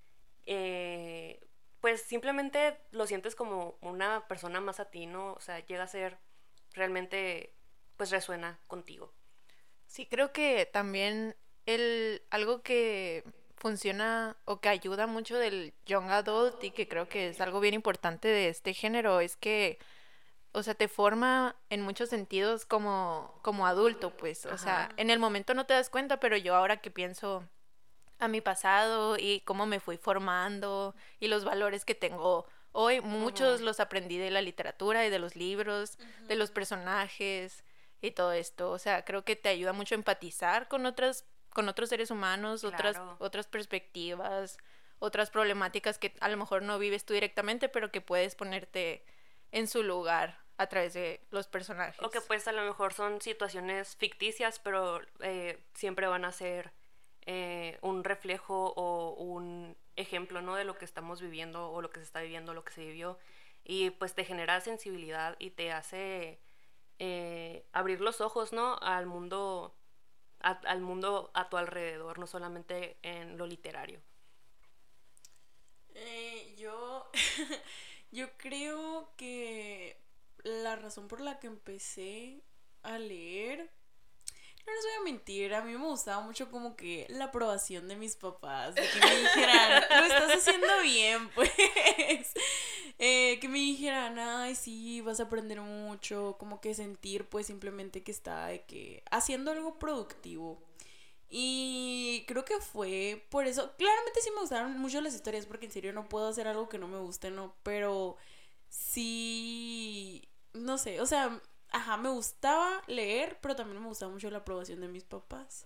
[0.45, 1.39] eh,
[1.79, 5.33] pues simplemente lo sientes como una persona más a ti, ¿no?
[5.33, 6.19] O sea, llega a ser
[6.73, 7.53] realmente,
[7.97, 9.13] pues resuena contigo.
[9.87, 13.23] Sí, creo que también el algo que
[13.57, 17.73] funciona o que ayuda mucho del young adult y que creo que es algo bien
[17.73, 19.77] importante de este género es que
[20.53, 25.19] o sea, te forma en muchos sentidos como como adulto, pues, o sea, en el
[25.19, 27.47] momento no te das cuenta, pero yo ahora que pienso
[28.21, 33.61] a mi pasado y cómo me fui formando y los valores que tengo hoy, muchos
[33.61, 37.63] los aprendí de la literatura y de los libros, de los personajes
[37.99, 38.71] y todo esto.
[38.71, 42.63] O sea, creo que te ayuda mucho a empatizar con otras, con otros seres humanos,
[42.63, 44.57] otras, otras perspectivas,
[44.99, 49.03] otras problemáticas que a lo mejor no vives tú directamente, pero que puedes ponerte
[49.51, 51.99] en su lugar a través de los personajes.
[52.03, 56.71] O que pues a lo mejor son situaciones ficticias, pero eh, siempre van a ser
[57.25, 60.55] eh, un reflejo o un ejemplo, ¿no?
[60.55, 63.17] De lo que estamos viviendo o lo que se está viviendo, lo que se vivió.
[63.63, 66.39] Y pues te genera sensibilidad y te hace
[66.99, 68.77] eh, abrir los ojos, ¿no?
[68.81, 69.75] Al mundo,
[70.41, 74.01] a- al mundo a tu alrededor, no solamente en lo literario.
[75.95, 77.09] Eh, yo,
[78.11, 79.97] yo creo que
[80.43, 82.41] la razón por la que empecé
[82.83, 83.69] a leer,
[84.65, 87.95] no les voy a mentir, a mí me gustaba mucho como que la aprobación de
[87.95, 91.51] mis papás, de que me dijeran, lo estás haciendo bien, pues.
[93.03, 98.03] Eh, que me dijeran, ay, sí, vas a aprender mucho, como que sentir pues simplemente
[98.03, 100.61] que está de que haciendo algo productivo.
[101.29, 105.71] Y creo que fue por eso, claramente sí me gustaron mucho las historias, porque en
[105.71, 107.55] serio no puedo hacer algo que no me guste, ¿no?
[107.63, 108.17] Pero
[108.69, 114.39] sí, no sé, o sea, ajá, me gustaba leer, pero también me gustaba mucho la
[114.39, 115.65] aprobación de mis papás.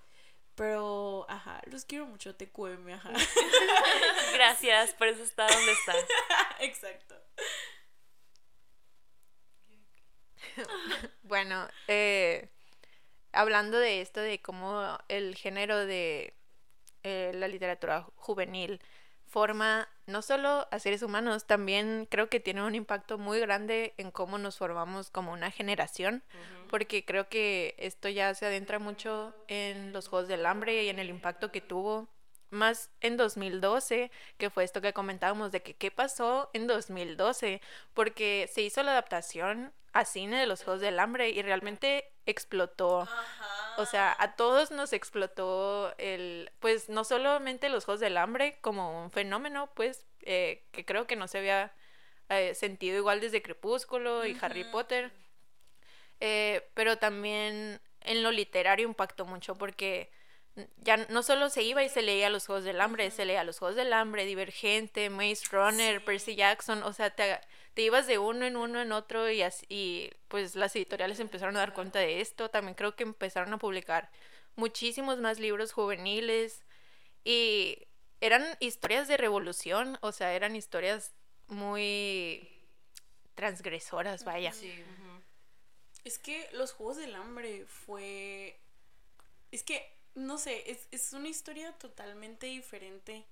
[0.56, 3.12] Pero, ajá, los quiero mucho, TQM, ajá.
[4.34, 5.94] Gracias, por eso está donde está.
[6.60, 7.16] Exacto.
[11.24, 12.50] bueno, eh,
[13.34, 16.34] hablando de esto, de cómo el género de
[17.04, 18.82] eh, la literatura juvenil
[19.36, 24.10] forma no solo a seres humanos, también creo que tiene un impacto muy grande en
[24.10, 26.24] cómo nos formamos como una generación,
[26.70, 31.00] porque creo que esto ya se adentra mucho en los Juegos del Hambre y en
[31.00, 32.08] el impacto que tuvo
[32.50, 37.60] más en 2012, que fue esto que comentábamos de que qué pasó en 2012,
[37.94, 43.06] porque se hizo la adaptación a cine de los Juegos del Hambre y realmente explotó.
[43.78, 49.04] O sea, a todos nos explotó el, pues no solamente los Juegos del Hambre como
[49.04, 51.74] un fenómeno, pues eh, que creo que no se había
[52.30, 55.12] eh, sentido igual desde Crepúsculo y Harry Potter,
[56.20, 60.10] eh, pero también en lo literario impactó mucho porque
[60.78, 63.60] ya no solo se iba y se leía los Juegos del Hambre, se leía los
[63.60, 67.40] Juegos del Hambre, Divergente, Maze Runner, Percy Jackson, o sea, te,
[67.76, 71.60] te, ibas de uno en uno en otro y, así, pues las editoriales empezaron a
[71.60, 74.10] dar cuenta de esto, también creo que empezaron a publicar
[74.56, 76.64] muchísimos más libros juveniles
[77.24, 77.88] y
[78.22, 81.14] eran historias de revolución, o sea, eran historias
[81.48, 82.48] muy
[83.36, 84.54] transgresoras, vaya.
[86.04, 88.60] Es que los Juegos del Hambre fue...
[89.52, 93.26] Es que no sé, es, es una historia totalmente diferente,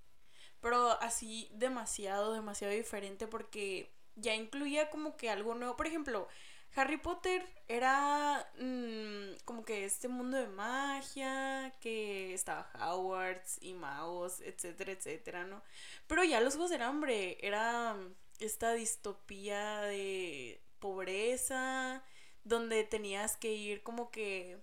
[0.61, 5.75] pero así demasiado, demasiado diferente porque ya incluía como que algo nuevo.
[5.75, 6.27] Por ejemplo,
[6.75, 14.41] Harry Potter era mm, como que este mundo de magia, que estaba Hogwarts y magos,
[14.41, 15.61] etcétera, etcétera, ¿no?
[16.07, 17.95] Pero ya los Juegos del Hambre era
[18.39, 22.03] esta distopía de pobreza,
[22.43, 24.57] donde tenías que ir como que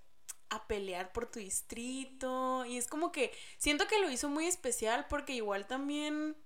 [0.50, 2.64] a pelear por tu distrito.
[2.66, 6.36] Y es como que siento que lo hizo muy especial porque igual también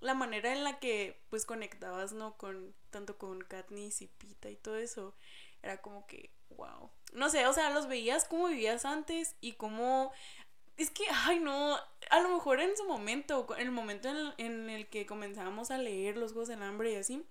[0.00, 2.36] la manera en la que pues conectabas, ¿no?
[2.36, 5.14] Con tanto con Katniss y Pita y todo eso.
[5.62, 6.90] Era como que, wow.
[7.12, 10.12] No sé, o sea, los veías como vivías antes y como...
[10.76, 11.78] Es que, ay, no,
[12.10, 15.78] a lo mejor en su momento, en el momento en, en el que comenzábamos a
[15.78, 17.26] leer los Juegos del Hambre y así,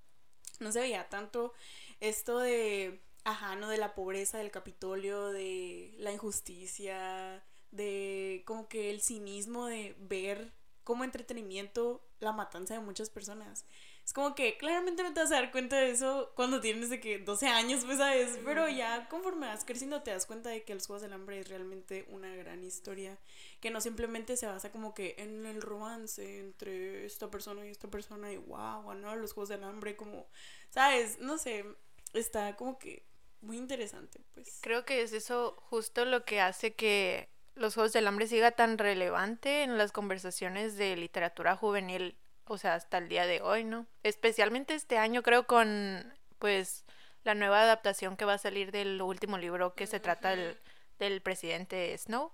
[0.60, 1.54] no se veía tanto
[2.00, 8.92] esto de Ajá, no de la pobreza del Capitolio, de la injusticia, de como que
[8.92, 13.66] el cinismo de ver como entretenimiento la matanza de muchas personas.
[14.04, 17.00] Es como que claramente no te vas a dar cuenta de eso cuando tienes de
[17.00, 20.76] que 12 años, pues sabes, pero ya conforme vas creciendo te das cuenta de que
[20.76, 23.18] los Juegos del Hambre es realmente una gran historia,
[23.62, 27.90] que no simplemente se basa como que en el romance entre esta persona y esta
[27.90, 30.28] persona y wow, no, los Juegos del Hambre como,
[30.70, 31.66] sabes, no sé,
[32.14, 33.04] está como que
[33.42, 34.60] muy interesante, pues.
[34.62, 38.78] Creo que es eso justo lo que hace que los Juegos del Hambre siga tan
[38.78, 43.88] relevante en las conversaciones de literatura juvenil, o sea, hasta el día de hoy, ¿no?
[44.04, 46.86] Especialmente este año, creo, con, pues,
[47.24, 50.60] la nueva adaptación que va a salir del último libro que se trata del,
[51.00, 52.32] del presidente Snow.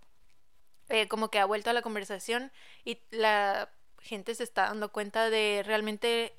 [0.89, 2.51] Eh, como que ha vuelto a la conversación
[2.83, 3.69] y la
[4.01, 6.33] gente se está dando cuenta de realmente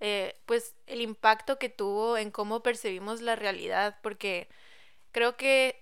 [0.00, 4.48] eh, pues el impacto que tuvo en cómo percibimos la realidad, porque
[5.10, 5.80] creo que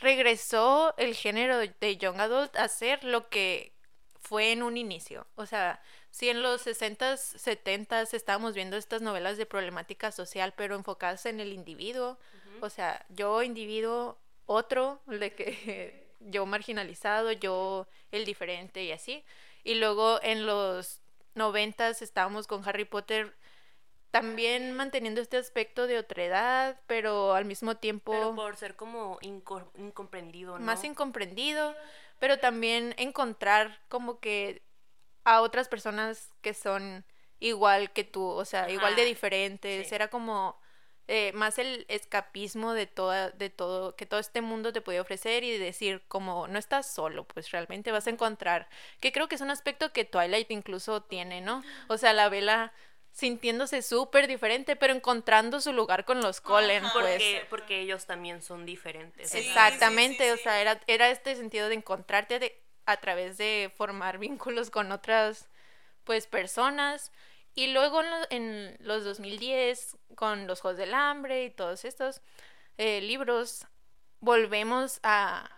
[0.00, 3.74] regresó el género de Young Adult a ser lo que
[4.20, 5.26] fue en un inicio.
[5.36, 5.80] O sea,
[6.10, 11.40] si en los 60s, 70s estábamos viendo estas novelas de problemática social, pero enfocadas en
[11.40, 12.18] el individuo,
[12.60, 19.24] o sea, yo individuo, otro, de que yo marginalizado, yo el diferente y así.
[19.62, 21.00] Y luego en los
[21.34, 23.34] noventas estábamos con Harry Potter
[24.14, 28.12] también manteniendo este aspecto de otredad, pero al mismo tiempo...
[28.12, 30.64] Pero por ser como incomprendido, ¿no?
[30.64, 31.74] Más incomprendido,
[32.20, 34.62] pero también encontrar como que
[35.24, 37.04] a otras personas que son
[37.40, 39.90] igual que tú, o sea, igual de diferentes.
[39.90, 40.56] Era como
[41.08, 45.42] eh, más el escapismo de toda, de todo, que todo este mundo te puede ofrecer
[45.42, 48.68] y decir como no estás solo, pues realmente vas a encontrar,
[49.00, 51.64] que creo que es un aspecto que Twilight incluso tiene, ¿no?
[51.88, 52.72] O sea, la vela
[53.14, 57.22] sintiéndose súper diferente, pero encontrando su lugar con los Colen, pues.
[57.22, 59.30] Porque, porque ellos también son diferentes.
[59.30, 60.42] Sí, Exactamente, sí, o sí.
[60.42, 64.18] sea, era, era este sentido de encontrarte de- a través de formar
[64.50, 65.48] vínculos con otras,
[66.02, 67.12] pues, personas.
[67.54, 72.20] Y luego en, lo- en los 2010, con los Juegos del Hambre y todos estos
[72.78, 73.64] eh, libros,
[74.18, 75.48] volvemos a,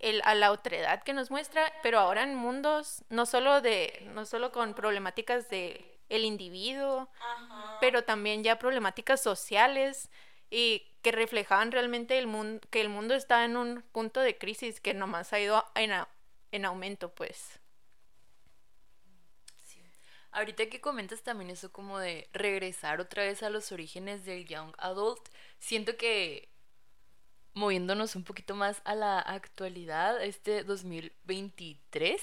[0.00, 4.26] el, a la otredad que nos muestra, pero ahora en mundos no solo, de, no
[4.26, 7.78] solo con problemáticas de el individuo, Ajá.
[7.80, 10.10] pero también ya problemáticas sociales
[10.50, 14.80] y que reflejaban realmente el mundo, que el mundo está en un punto de crisis
[14.80, 16.08] que nomás ha ido en, a-
[16.52, 17.60] en aumento, pues.
[20.32, 24.74] Ahorita que comentas también eso como de regresar otra vez a los orígenes del young
[24.78, 25.20] adult,
[25.58, 26.50] siento que
[27.54, 32.22] moviéndonos un poquito más a la actualidad, este 2023,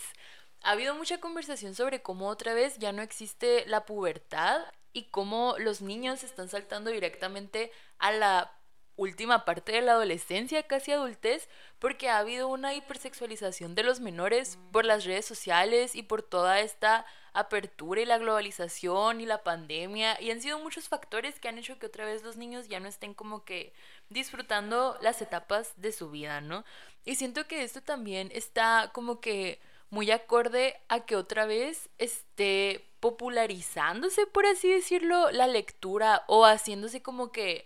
[0.63, 4.61] ha habido mucha conversación sobre cómo otra vez ya no existe la pubertad
[4.93, 8.51] y cómo los niños están saltando directamente a la
[8.95, 11.49] última parte de la adolescencia, casi adultez,
[11.79, 16.59] porque ha habido una hipersexualización de los menores por las redes sociales y por toda
[16.59, 21.57] esta apertura y la globalización y la pandemia y han sido muchos factores que han
[21.57, 23.73] hecho que otra vez los niños ya no estén como que
[24.09, 26.63] disfrutando las etapas de su vida, ¿no?
[27.03, 29.59] Y siento que esto también está como que
[29.93, 37.03] muy acorde a que otra vez esté popularizándose, por así decirlo, la lectura o haciéndose
[37.03, 37.63] como que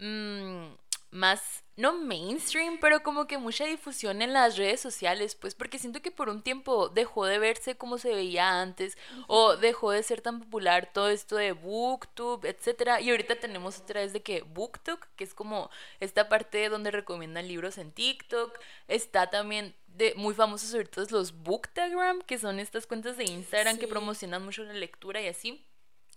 [0.00, 0.72] mm,
[1.12, 6.02] más, no mainstream, pero como que mucha difusión en las redes sociales, pues porque siento
[6.02, 8.98] que por un tiempo dejó de verse como se veía antes
[9.28, 14.00] o dejó de ser tan popular todo esto de booktube, etcétera, y ahorita tenemos otra
[14.00, 15.70] vez de que booktok, que es como
[16.00, 18.58] esta parte donde recomiendan libros en TikTok,
[18.88, 23.86] está también de muy famosos ahorita los booktagram, que son estas cuentas de Instagram que
[23.86, 25.64] promocionan mucho la lectura y así.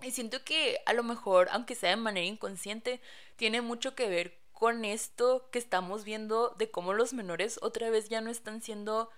[0.02, 3.00] Y siento que a lo mejor, aunque sea de manera inconsciente,
[3.36, 8.10] tiene mucho que ver con esto que estamos viendo de cómo los menores otra vez
[8.10, 9.10] ya no están siendo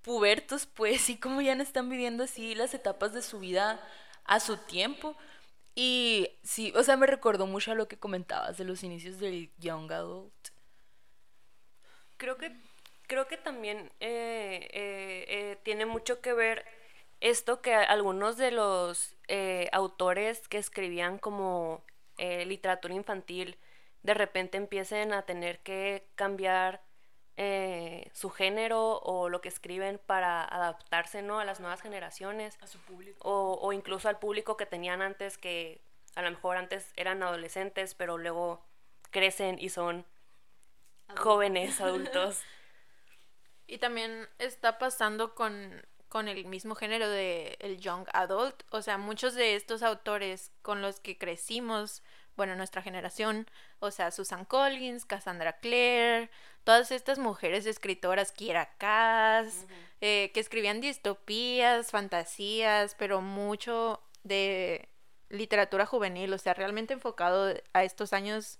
[0.00, 3.78] pubertos, pues, y cómo ya no están viviendo así las etapas de su vida
[4.24, 5.14] a su tiempo.
[5.74, 9.50] Y sí, o sea, me recordó mucho a lo que comentabas de los inicios del
[9.58, 10.48] Young Adult.
[12.16, 12.56] Creo que,
[13.06, 16.64] creo que también eh, eh, eh, tiene mucho que ver
[17.20, 19.14] esto que algunos de los
[19.72, 21.84] autores que escribían como
[22.16, 23.58] literatura infantil
[24.06, 26.80] de repente empiecen a tener que cambiar
[27.36, 31.40] eh, su género o lo que escriben para adaptarse ¿no?
[31.40, 33.18] a las nuevas generaciones A su público.
[33.28, 35.80] o, o incluso al público que tenían antes que
[36.14, 38.64] a lo mejor antes eran adolescentes pero luego
[39.10, 40.06] crecen y son
[41.18, 42.42] jóvenes adultos.
[43.66, 48.98] Y también está pasando con, con el mismo género de el young adult, o sea,
[48.98, 52.04] muchos de estos autores con los que crecimos,
[52.36, 53.46] bueno, nuestra generación,
[53.80, 56.30] o sea, Susan Collins, Cassandra Clare,
[56.64, 59.66] todas estas mujeres escritoras, Kiera Cass,
[60.00, 64.88] eh, que escribían distopías, fantasías, pero mucho de
[65.28, 68.58] literatura juvenil, o sea, realmente enfocado a estos años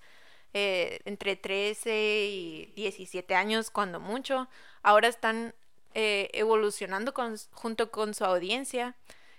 [0.55, 4.49] eh, entre 13 y 17 años, cuando mucho,
[4.83, 5.55] ahora están
[5.95, 8.95] eh, evolucionando con- junto con su audiencia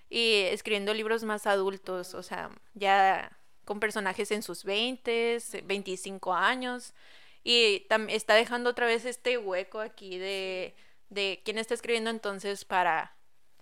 [0.09, 3.36] y escribiendo libros más adultos, o sea, ya
[3.67, 6.93] con personajes en sus 20, 25 años,
[7.43, 10.73] y está dejando otra vez este hueco aquí de,
[11.09, 13.15] de quién está escribiendo entonces para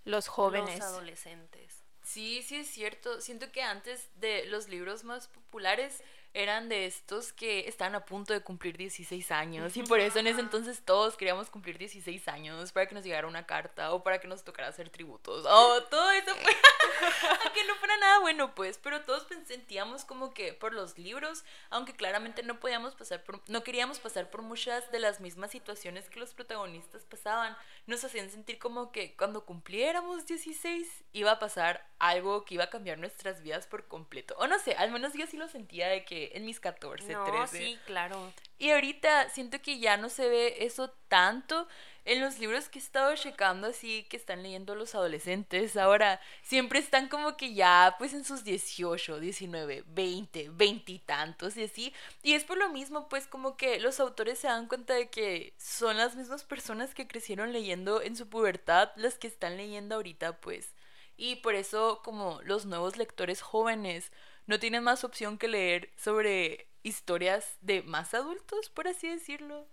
[0.04, 0.78] los jóvenes.
[0.78, 1.82] Los adolescentes.
[2.04, 3.20] Sí, sí es cierto.
[3.20, 6.02] Siento que antes de los libros más populares
[6.36, 10.26] eran de estos que estaban a punto de cumplir 16 años y por eso en
[10.26, 14.20] ese entonces todos queríamos cumplir 16 años para que nos llegara una carta o para
[14.20, 15.46] que nos tocara hacer tributos.
[15.48, 16.52] O todo eso fue
[17.44, 21.94] aunque no fuera nada bueno pues pero todos sentíamos como que por los libros aunque
[21.94, 26.20] claramente no podíamos pasar por no queríamos pasar por muchas de las mismas situaciones que
[26.20, 27.56] los protagonistas pasaban.
[27.86, 32.70] Nos hacían sentir como que cuando cumpliéramos 16 iba a pasar algo que iba a
[32.70, 34.34] cambiar nuestras vidas por completo.
[34.38, 37.24] O no sé al menos yo sí lo sentía de que en mis 14 No,
[37.24, 38.32] 13 sí, claro.
[38.58, 41.66] y ahorita siento que ya no se ve eso tanto
[42.04, 45.76] en los libros que he estado checando así que están leyendo los adolescentes.
[45.76, 51.56] Ahora siempre están como que ya pues en sus 18, 19, 20, 20 y tantos
[51.56, 51.92] y así.
[52.22, 55.52] Y es por lo mismo pues como que los autores se dan cuenta de que
[55.58, 60.40] son las mismas personas que crecieron leyendo en su pubertad las que están leyendo ahorita
[60.40, 60.74] pues.
[61.16, 64.12] Y por eso como los nuevos lectores jóvenes
[64.46, 69.66] no tienen más opción que leer sobre historias de más adultos, por así decirlo.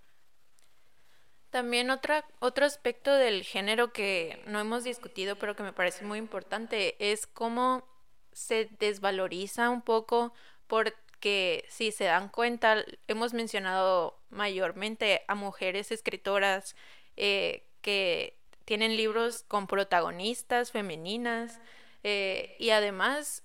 [1.49, 6.17] También otra, otro aspecto del género que no hemos discutido, pero que me parece muy
[6.17, 7.87] importante, es cómo
[8.31, 10.33] se desvaloriza un poco
[10.65, 16.75] porque si se dan cuenta, hemos mencionado mayormente a mujeres escritoras
[17.17, 21.59] eh, que tienen libros con protagonistas femeninas
[22.03, 23.43] eh, y además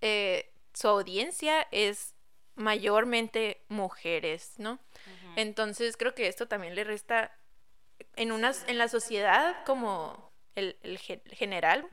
[0.00, 2.14] eh, su audiencia es
[2.54, 4.78] mayormente mujeres, ¿no?
[5.36, 7.36] Entonces creo que esto también le resta
[8.16, 11.88] en unas en la sociedad como el, general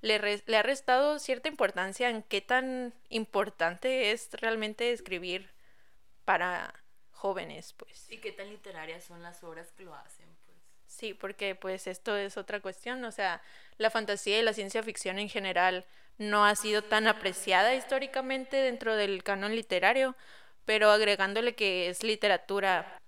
[0.00, 5.54] le, le ha restado cierta importancia en qué tan importante es realmente escribir
[6.24, 6.74] para
[7.12, 8.10] jóvenes, pues.
[8.10, 10.58] Y qué tan literarias son las obras que lo hacen, pues.
[10.86, 13.40] Sí, porque pues esto es otra cuestión, o sea,
[13.78, 15.86] la fantasía y la ciencia ficción en general
[16.22, 20.16] no ha sido tan apreciada históricamente dentro del canon literario,
[20.64, 22.98] pero agregándole que es literatura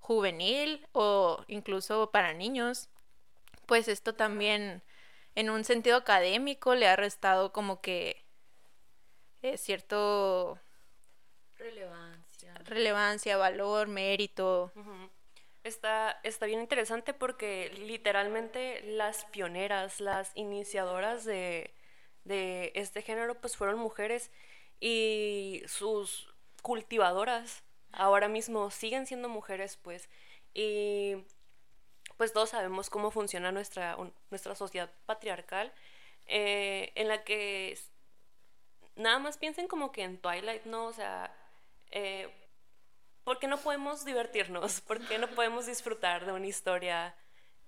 [0.00, 2.88] juvenil o incluso para niños,
[3.66, 4.82] pues esto también
[5.34, 8.24] en un sentido académico le ha restado como que
[9.42, 10.58] eh, cierto
[11.56, 12.54] relevancia.
[12.64, 14.72] relevancia, valor, mérito.
[15.62, 21.75] Está, está bien interesante porque literalmente las pioneras, las iniciadoras de,
[22.26, 24.30] de este género, pues fueron mujeres
[24.80, 27.62] y sus cultivadoras
[27.92, 30.08] ahora mismo siguen siendo mujeres, pues.
[30.54, 31.16] Y
[32.16, 33.96] pues todos sabemos cómo funciona nuestra,
[34.30, 35.72] nuestra sociedad patriarcal,
[36.26, 37.78] eh, en la que
[38.96, 40.86] nada más piensen como que en Twilight, ¿no?
[40.86, 41.32] O sea,
[41.90, 42.28] eh,
[43.24, 44.80] ¿por qué no podemos divertirnos?
[44.82, 47.14] ¿Por qué no podemos disfrutar de una historia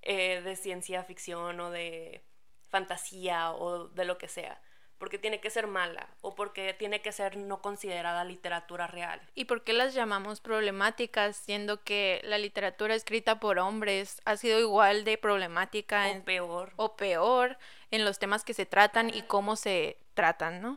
[0.03, 2.25] eh, de ciencia ficción o de
[2.71, 4.61] fantasía o de lo que sea?
[4.99, 9.21] porque tiene que ser mala o porque tiene que ser no considerada literatura real.
[9.35, 14.59] ¿Y por qué las llamamos problemáticas, siendo que la literatura escrita por hombres ha sido
[14.59, 17.59] igual de problemática o peor o peor
[17.91, 20.77] en los temas que se tratan y cómo se tratan, ¿no?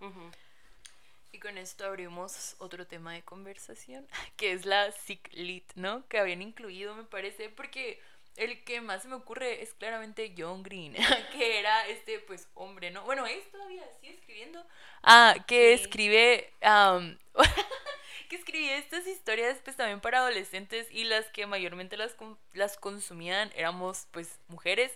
[1.33, 4.93] Y con esto abrimos otro tema de conversación, que es la
[5.31, 6.07] lit, ¿no?
[6.07, 7.99] Que habían incluido, me parece, porque
[8.35, 10.95] el que más se me ocurre es claramente John Green,
[11.33, 13.03] que era este, pues, hombre, ¿no?
[13.03, 14.65] Bueno, él todavía sigue escribiendo.
[15.03, 16.53] Ah, que escribe,
[18.29, 22.15] que escribía estas historias, pues, también para adolescentes y las que mayormente las,
[22.53, 24.91] las consumían éramos, pues, mujeres.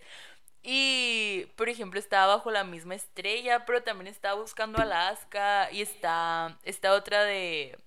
[0.68, 6.58] Y, por ejemplo, estaba bajo la misma estrella, pero también estaba buscando Alaska y está
[6.64, 7.78] esta otra de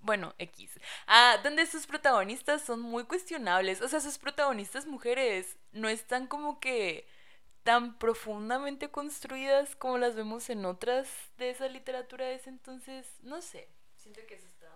[0.00, 0.78] bueno, X.
[1.06, 3.82] Ah, donde sus protagonistas son muy cuestionables.
[3.82, 7.06] O sea, sus protagonistas mujeres no están como que
[7.62, 13.06] tan profundamente construidas como las vemos en otras de esa literatura de ese entonces.
[13.22, 13.68] No sé.
[13.96, 14.68] Siento que eso está.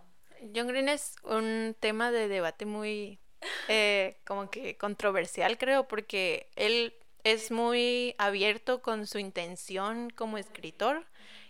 [0.54, 3.18] John Green es un tema de debate muy
[3.68, 6.94] eh, como que controversial, creo, porque él
[7.24, 11.06] es muy abierto con su intención como escritor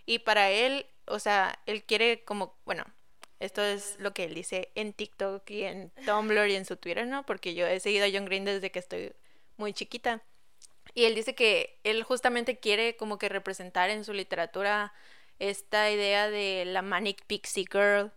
[0.06, 2.84] y para él, o sea, él quiere como, bueno,
[3.44, 7.06] esto es lo que él dice en TikTok y en Tumblr y en su Twitter,
[7.06, 7.24] ¿no?
[7.24, 9.12] Porque yo he seguido a John Green desde que estoy
[9.56, 10.22] muy chiquita.
[10.94, 14.92] Y él dice que él justamente quiere como que representar en su literatura
[15.38, 18.12] esta idea de la manic pixie girl,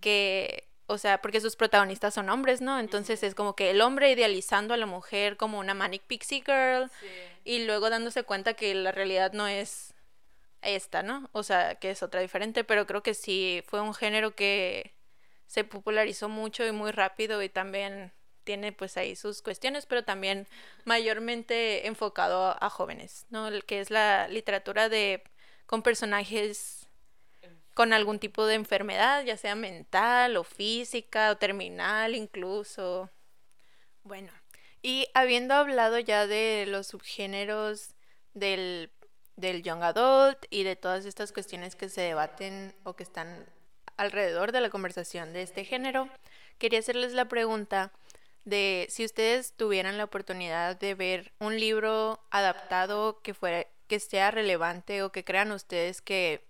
[0.00, 2.78] que, o sea, porque sus protagonistas son hombres, ¿no?
[2.78, 6.90] Entonces es como que el hombre idealizando a la mujer como una manic pixie girl
[7.44, 9.93] y luego dándose cuenta que la realidad no es
[10.64, 11.28] esta, ¿no?
[11.32, 14.94] O sea, que es otra diferente, pero creo que sí fue un género que
[15.46, 18.12] se popularizó mucho y muy rápido y también
[18.44, 20.46] tiene pues ahí sus cuestiones, pero también
[20.84, 23.48] mayormente enfocado a jóvenes, ¿no?
[23.66, 25.22] Que es la literatura de
[25.66, 26.88] con personajes
[27.74, 33.10] con algún tipo de enfermedad, ya sea mental o física o terminal incluso.
[34.04, 34.32] Bueno,
[34.80, 37.94] y habiendo hablado ya de los subgéneros
[38.34, 38.92] del
[39.36, 43.46] del young adult y de todas estas cuestiones que se debaten o que están
[43.96, 46.08] alrededor de la conversación de este género,
[46.58, 47.92] quería hacerles la pregunta
[48.44, 54.30] de si ustedes tuvieran la oportunidad de ver un libro adaptado que fuera que sea
[54.30, 56.44] relevante o que crean ustedes que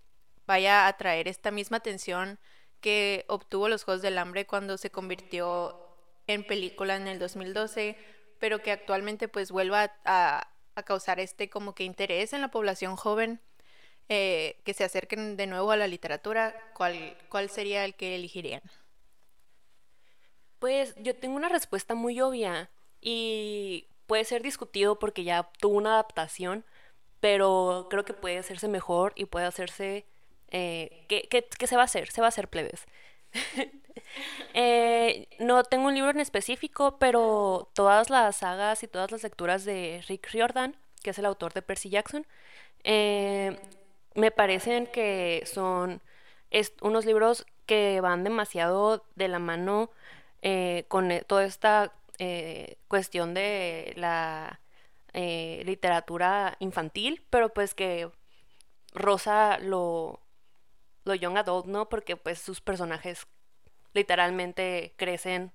[0.47, 2.39] vaya a traer esta misma atención
[2.81, 5.81] que obtuvo los Juegos del Hambre cuando se convirtió
[6.27, 7.97] en película en el 2012,
[8.39, 12.97] pero que actualmente pues vuelva a, a causar este como que interés en la población
[12.97, 13.41] joven
[14.09, 18.61] eh, que se acerquen de nuevo a la literatura, ¿cuál, ¿cuál sería el que elegirían?
[20.59, 22.71] Pues yo tengo una respuesta muy obvia
[23.01, 26.67] y puede ser discutido porque ya tuvo una adaptación,
[27.21, 30.07] pero creo que puede hacerse mejor y puede hacerse...
[30.49, 32.11] Eh, ¿qué, qué, se va a hacer?
[32.11, 32.85] Se va a hacer plebes.
[34.55, 39.65] Eh, no tengo un libro en específico, pero todas las sagas y todas las lecturas
[39.65, 42.27] de Rick Riordan, que es el autor de Percy Jackson,
[42.85, 43.59] eh,
[44.15, 46.01] me parecen que son
[46.83, 49.91] unos libros que van demasiado de la mano
[50.43, 51.93] eh, con e, toda esta
[52.89, 54.61] cuestión de la
[55.13, 58.09] literatura infantil, pero pues que
[58.95, 60.21] Rosa lo,
[61.05, 61.89] lo young adult, ¿no?
[61.89, 63.27] Porque pues sus personajes
[63.95, 65.53] literalmente crecen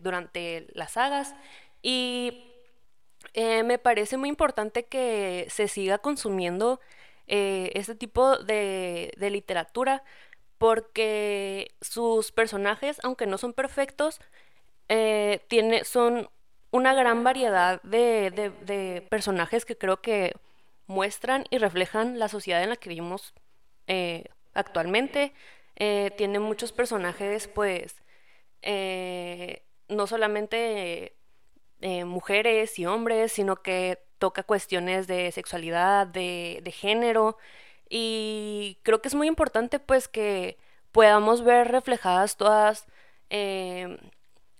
[0.00, 1.34] durante las sagas
[1.82, 2.52] y
[3.34, 6.80] me parece muy importante que se siga consumiendo
[7.26, 10.04] este tipo de, literatura
[10.58, 14.20] porque sus personajes, aunque no son perfectos,
[14.88, 15.40] eh,
[15.84, 16.30] son
[16.70, 20.34] una gran variedad de, personajes que creo que
[20.86, 23.34] muestran y reflejan la sociedad en la que vivimos
[23.86, 25.32] eh, actualmente.
[25.76, 27.96] Eh, tiene muchos personajes, pues,
[29.88, 31.16] no solamente
[32.06, 37.36] mujeres y hombres, sino que toca cuestiones de sexualidad, de, de género,
[37.88, 40.58] y creo que es muy importante pues que
[40.92, 42.86] podamos ver reflejadas todas,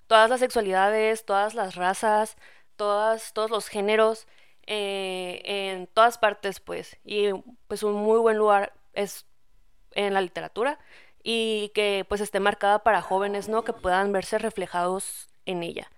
[0.06, 2.36] todas las sexualidades, todas las razas,
[2.76, 4.26] todas, todos los géneros
[4.66, 6.98] eh, en todas partes pues.
[7.04, 7.30] Y
[7.68, 9.26] pues un muy buen lugar es
[9.92, 10.78] en la literatura
[11.28, 13.64] y que pues esté marcada para jóvenes, ¿no?
[13.64, 15.90] Que puedan verse reflejados en ella.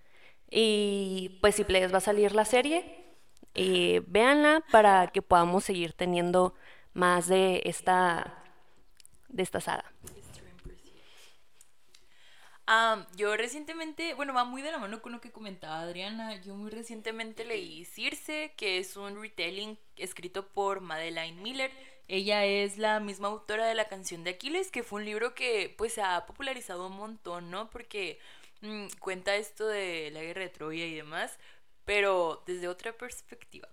[0.51, 3.05] Y pues si les va a salir la serie,
[3.55, 6.55] eh, véanla para que podamos seguir teniendo
[6.95, 8.43] más de esta,
[9.29, 9.85] de esta saga.
[13.16, 16.41] yo recientemente, bueno, va muy de la mano con lo que comentaba Adriana.
[16.41, 21.70] Yo muy recientemente leí Circe, que es un retelling escrito por Madeline Miller.
[22.09, 25.74] Ella es la misma autora de la canción de Aquiles, que fue un libro que
[25.76, 27.70] pues se ha popularizado un montón, ¿no?
[27.70, 28.18] Porque
[28.62, 31.38] mm, cuenta esto de la guerra de Troya y demás,
[31.84, 33.68] pero desde otra perspectiva.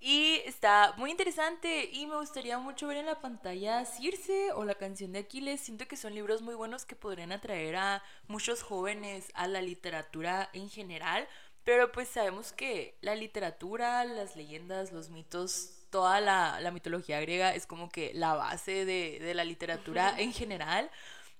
[0.00, 4.76] Y está muy interesante y me gustaría mucho ver en la pantalla Circe o la
[4.76, 5.60] canción de Aquiles.
[5.60, 10.50] Siento que son libros muy buenos que podrían atraer a muchos jóvenes a la literatura
[10.52, 11.26] en general.
[11.64, 17.66] Pero pues sabemos que la literatura, las leyendas, los mitos, toda la, mitología griega es
[17.66, 20.90] como que la base de, de la literatura en general.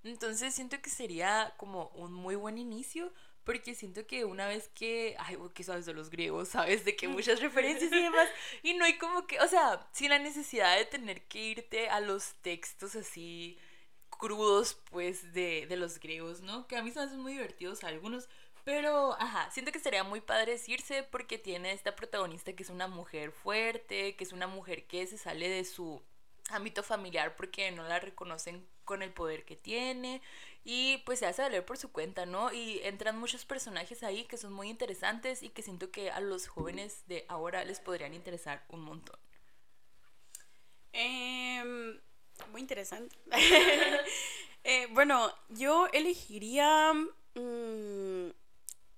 [0.05, 3.13] Entonces siento que sería como un muy buen inicio
[3.49, 7.09] porque siento que una vez que, ay, que sabes de los griegos, sabes de que
[7.09, 8.29] muchas referencias y demás,
[8.63, 12.01] y no hay como que, o sea, sin la necesidad de tener que irte a
[12.01, 13.59] los textos así
[14.11, 16.67] crudos, pues, de, de los griegos, ¿no?
[16.67, 18.29] Que a mí se me hacen muy divertidos algunos,
[18.69, 22.87] pero, ajá, siento que sería muy padre decirse porque tiene esta protagonista que es una
[22.87, 26.03] mujer fuerte, que es una mujer que se sale de su
[26.51, 30.21] ámbito familiar porque no la reconocen con el poder que tiene
[30.65, 32.53] y pues se hace valer por su cuenta, ¿no?
[32.53, 36.47] Y entran muchos personajes ahí que son muy interesantes y que siento que a los
[36.47, 39.19] jóvenes de ahora les podrían interesar un montón.
[40.93, 41.99] Em,
[42.53, 43.17] muy interesante.
[44.65, 46.93] Eh, bueno, yo elegiría...
[47.35, 48.08] Mm,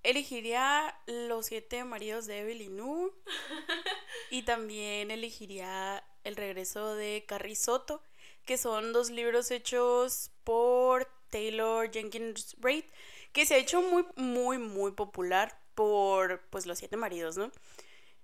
[0.03, 2.81] elegiría Los siete maridos de Evelyn
[4.31, 8.03] y también elegiría El regreso de Carrie Soto,
[8.45, 12.85] que son dos libros hechos por Taylor Jenkins Reid,
[13.33, 17.51] que se ha hecho muy, muy, muy popular por pues los siete maridos, ¿no?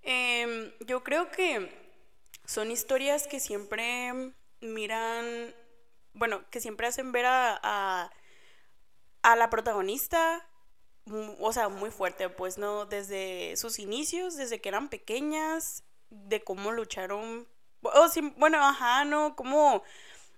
[0.01, 1.71] Em, yo creo que
[2.45, 5.53] son historias que siempre miran,
[6.13, 8.11] bueno, que siempre hacen ver a, a,
[9.21, 10.47] a la protagonista
[11.39, 12.85] o sea, muy fuerte, pues, ¿no?
[12.85, 17.47] Desde sus inicios, desde que eran pequeñas, de cómo lucharon,
[17.81, 19.35] o sí, bueno, ajá, ¿no?
[19.35, 19.83] Cómo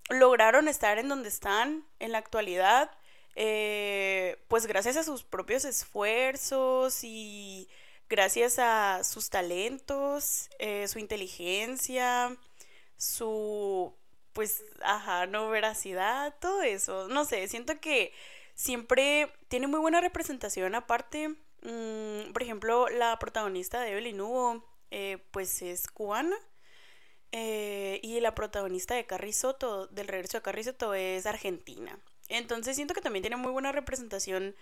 [0.09, 2.91] lograron estar en donde están en la actualidad,
[3.35, 7.69] eh, pues gracias a sus propios esfuerzos y
[8.09, 12.35] gracias a sus talentos, eh, su inteligencia,
[12.97, 13.93] su,
[14.33, 17.07] pues, ajá, no veracidad, todo eso.
[17.07, 18.13] No sé, siento que
[18.59, 21.29] siempre tiene muy buena representación aparte.
[21.61, 26.35] Mm, por ejemplo, la protagonista de Evelyn Hugo, eh, pues es cubana.
[27.31, 31.97] Eh, y la protagonista de Carrie Soto, del regreso de Carrie Soto, es argentina.
[32.27, 34.55] Entonces siento que también tiene muy buena representación,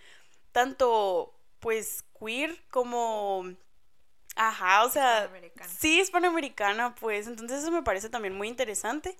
[0.52, 3.46] tanto pues queer como...
[4.36, 5.32] Ajá, o sea...
[5.80, 7.26] Sí, hispanoamericana, pues.
[7.26, 9.18] Entonces eso me parece también muy interesante.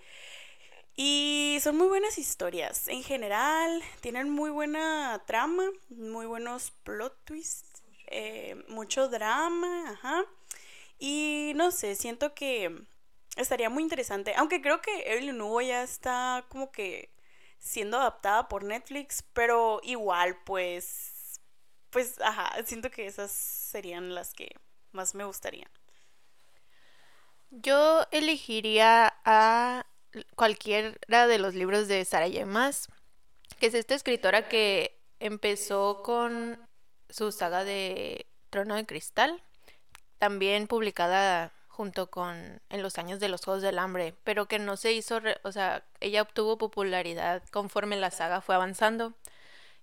[1.00, 2.88] Y son muy buenas historias.
[2.88, 10.26] En general, tienen muy buena trama, muy buenos plot twists, eh, mucho drama, ajá.
[10.98, 12.84] Y no sé, siento que
[13.36, 14.34] estaría muy interesante.
[14.38, 17.12] Aunque creo que Evelyn Hugo ya está como que
[17.60, 21.40] siendo adaptada por Netflix, pero igual, pues,
[21.92, 24.50] pues, ajá, siento que esas serían las que
[24.94, 25.70] más me gustarían.
[27.52, 29.86] Yo elegiría a
[30.36, 32.90] cualquiera de los libros de Sara Yemas,
[33.60, 36.60] que es esta escritora que empezó con
[37.10, 39.44] su saga de Trono de Cristal,
[40.20, 44.78] también publicada junto con En los años de los Juegos del Hambre, pero que no
[44.78, 49.14] se hizo, o sea, ella obtuvo popularidad conforme la saga fue avanzando.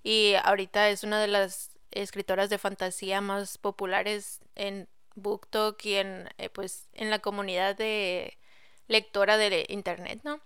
[0.03, 6.29] Y ahorita es una de las escritoras de fantasía más populares en BookTok y en,
[6.39, 8.39] eh, pues, en la comunidad de
[8.89, 10.41] lectora de internet, ¿no?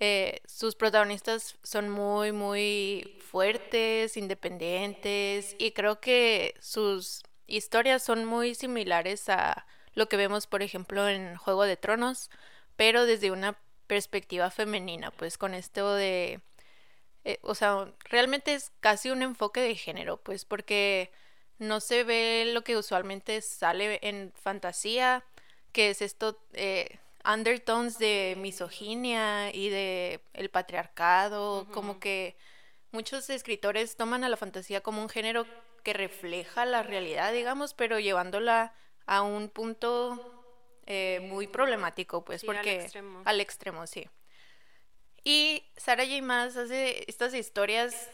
[0.00, 8.54] Eh, sus protagonistas son muy, muy fuertes, independientes y creo que sus historias son muy
[8.54, 12.30] similares a lo que vemos, por ejemplo, en Juego de Tronos,
[12.76, 13.58] pero desde una
[13.88, 16.40] perspectiva femenina, pues con esto de...
[17.24, 21.10] Eh, o sea, realmente es casi un enfoque de género, pues porque
[21.58, 25.24] no se ve lo que usualmente sale en fantasía,
[25.72, 27.00] que es esto, eh,
[27.32, 32.36] undertones de misoginia y de el patriarcado, como que
[32.90, 35.46] muchos escritores toman a la fantasía como un género
[35.82, 38.74] que refleja la realidad, digamos, pero llevándola
[39.06, 40.38] a un punto
[40.86, 42.88] eh, muy problemático, pues, porque
[43.24, 43.86] al extremo.
[43.86, 44.08] sí.
[45.24, 46.22] Y Sarah J.
[46.22, 48.08] Maas hace estas historias,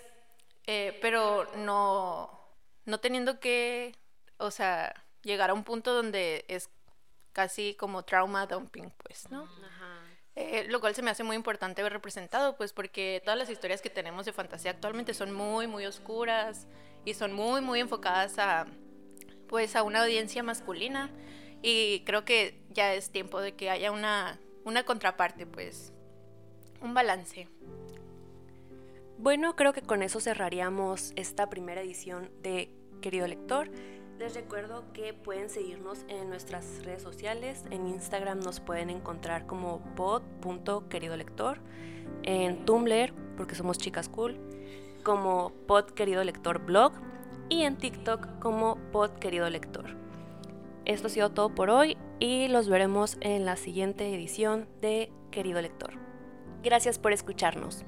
[0.66, 2.30] eh, pero no,
[2.84, 3.94] no teniendo que,
[4.38, 6.70] o sea, llegar a un punto donde es
[7.35, 9.47] casi como trauma dumping, pues, ¿no?
[10.37, 13.82] Eh, lo cual se me hace muy importante ver representado, pues porque todas las historias
[13.82, 16.66] que tenemos de fantasía actualmente son muy, muy oscuras
[17.05, 18.66] y son muy, muy enfocadas a,
[19.49, 21.11] pues, a una audiencia masculina
[21.62, 25.93] y creo que ya es tiempo de que haya una, una contraparte, pues,
[26.80, 27.49] un balance.
[29.18, 33.70] Bueno, creo que con eso cerraríamos esta primera edición de Querido Lector.
[34.18, 37.64] Les recuerdo que pueden seguirnos en nuestras redes sociales.
[37.70, 41.58] En Instagram nos pueden encontrar como pod.queridolector.
[42.22, 44.38] En Tumblr, porque somos chicas cool,
[45.02, 46.92] como pod querido lector blog.
[47.48, 49.96] Y en TikTok como pod querido lector.
[50.84, 55.60] Esto ha sido todo por hoy y los veremos en la siguiente edición de Querido
[55.60, 55.94] Lector.
[56.62, 57.84] Gracias por escucharnos.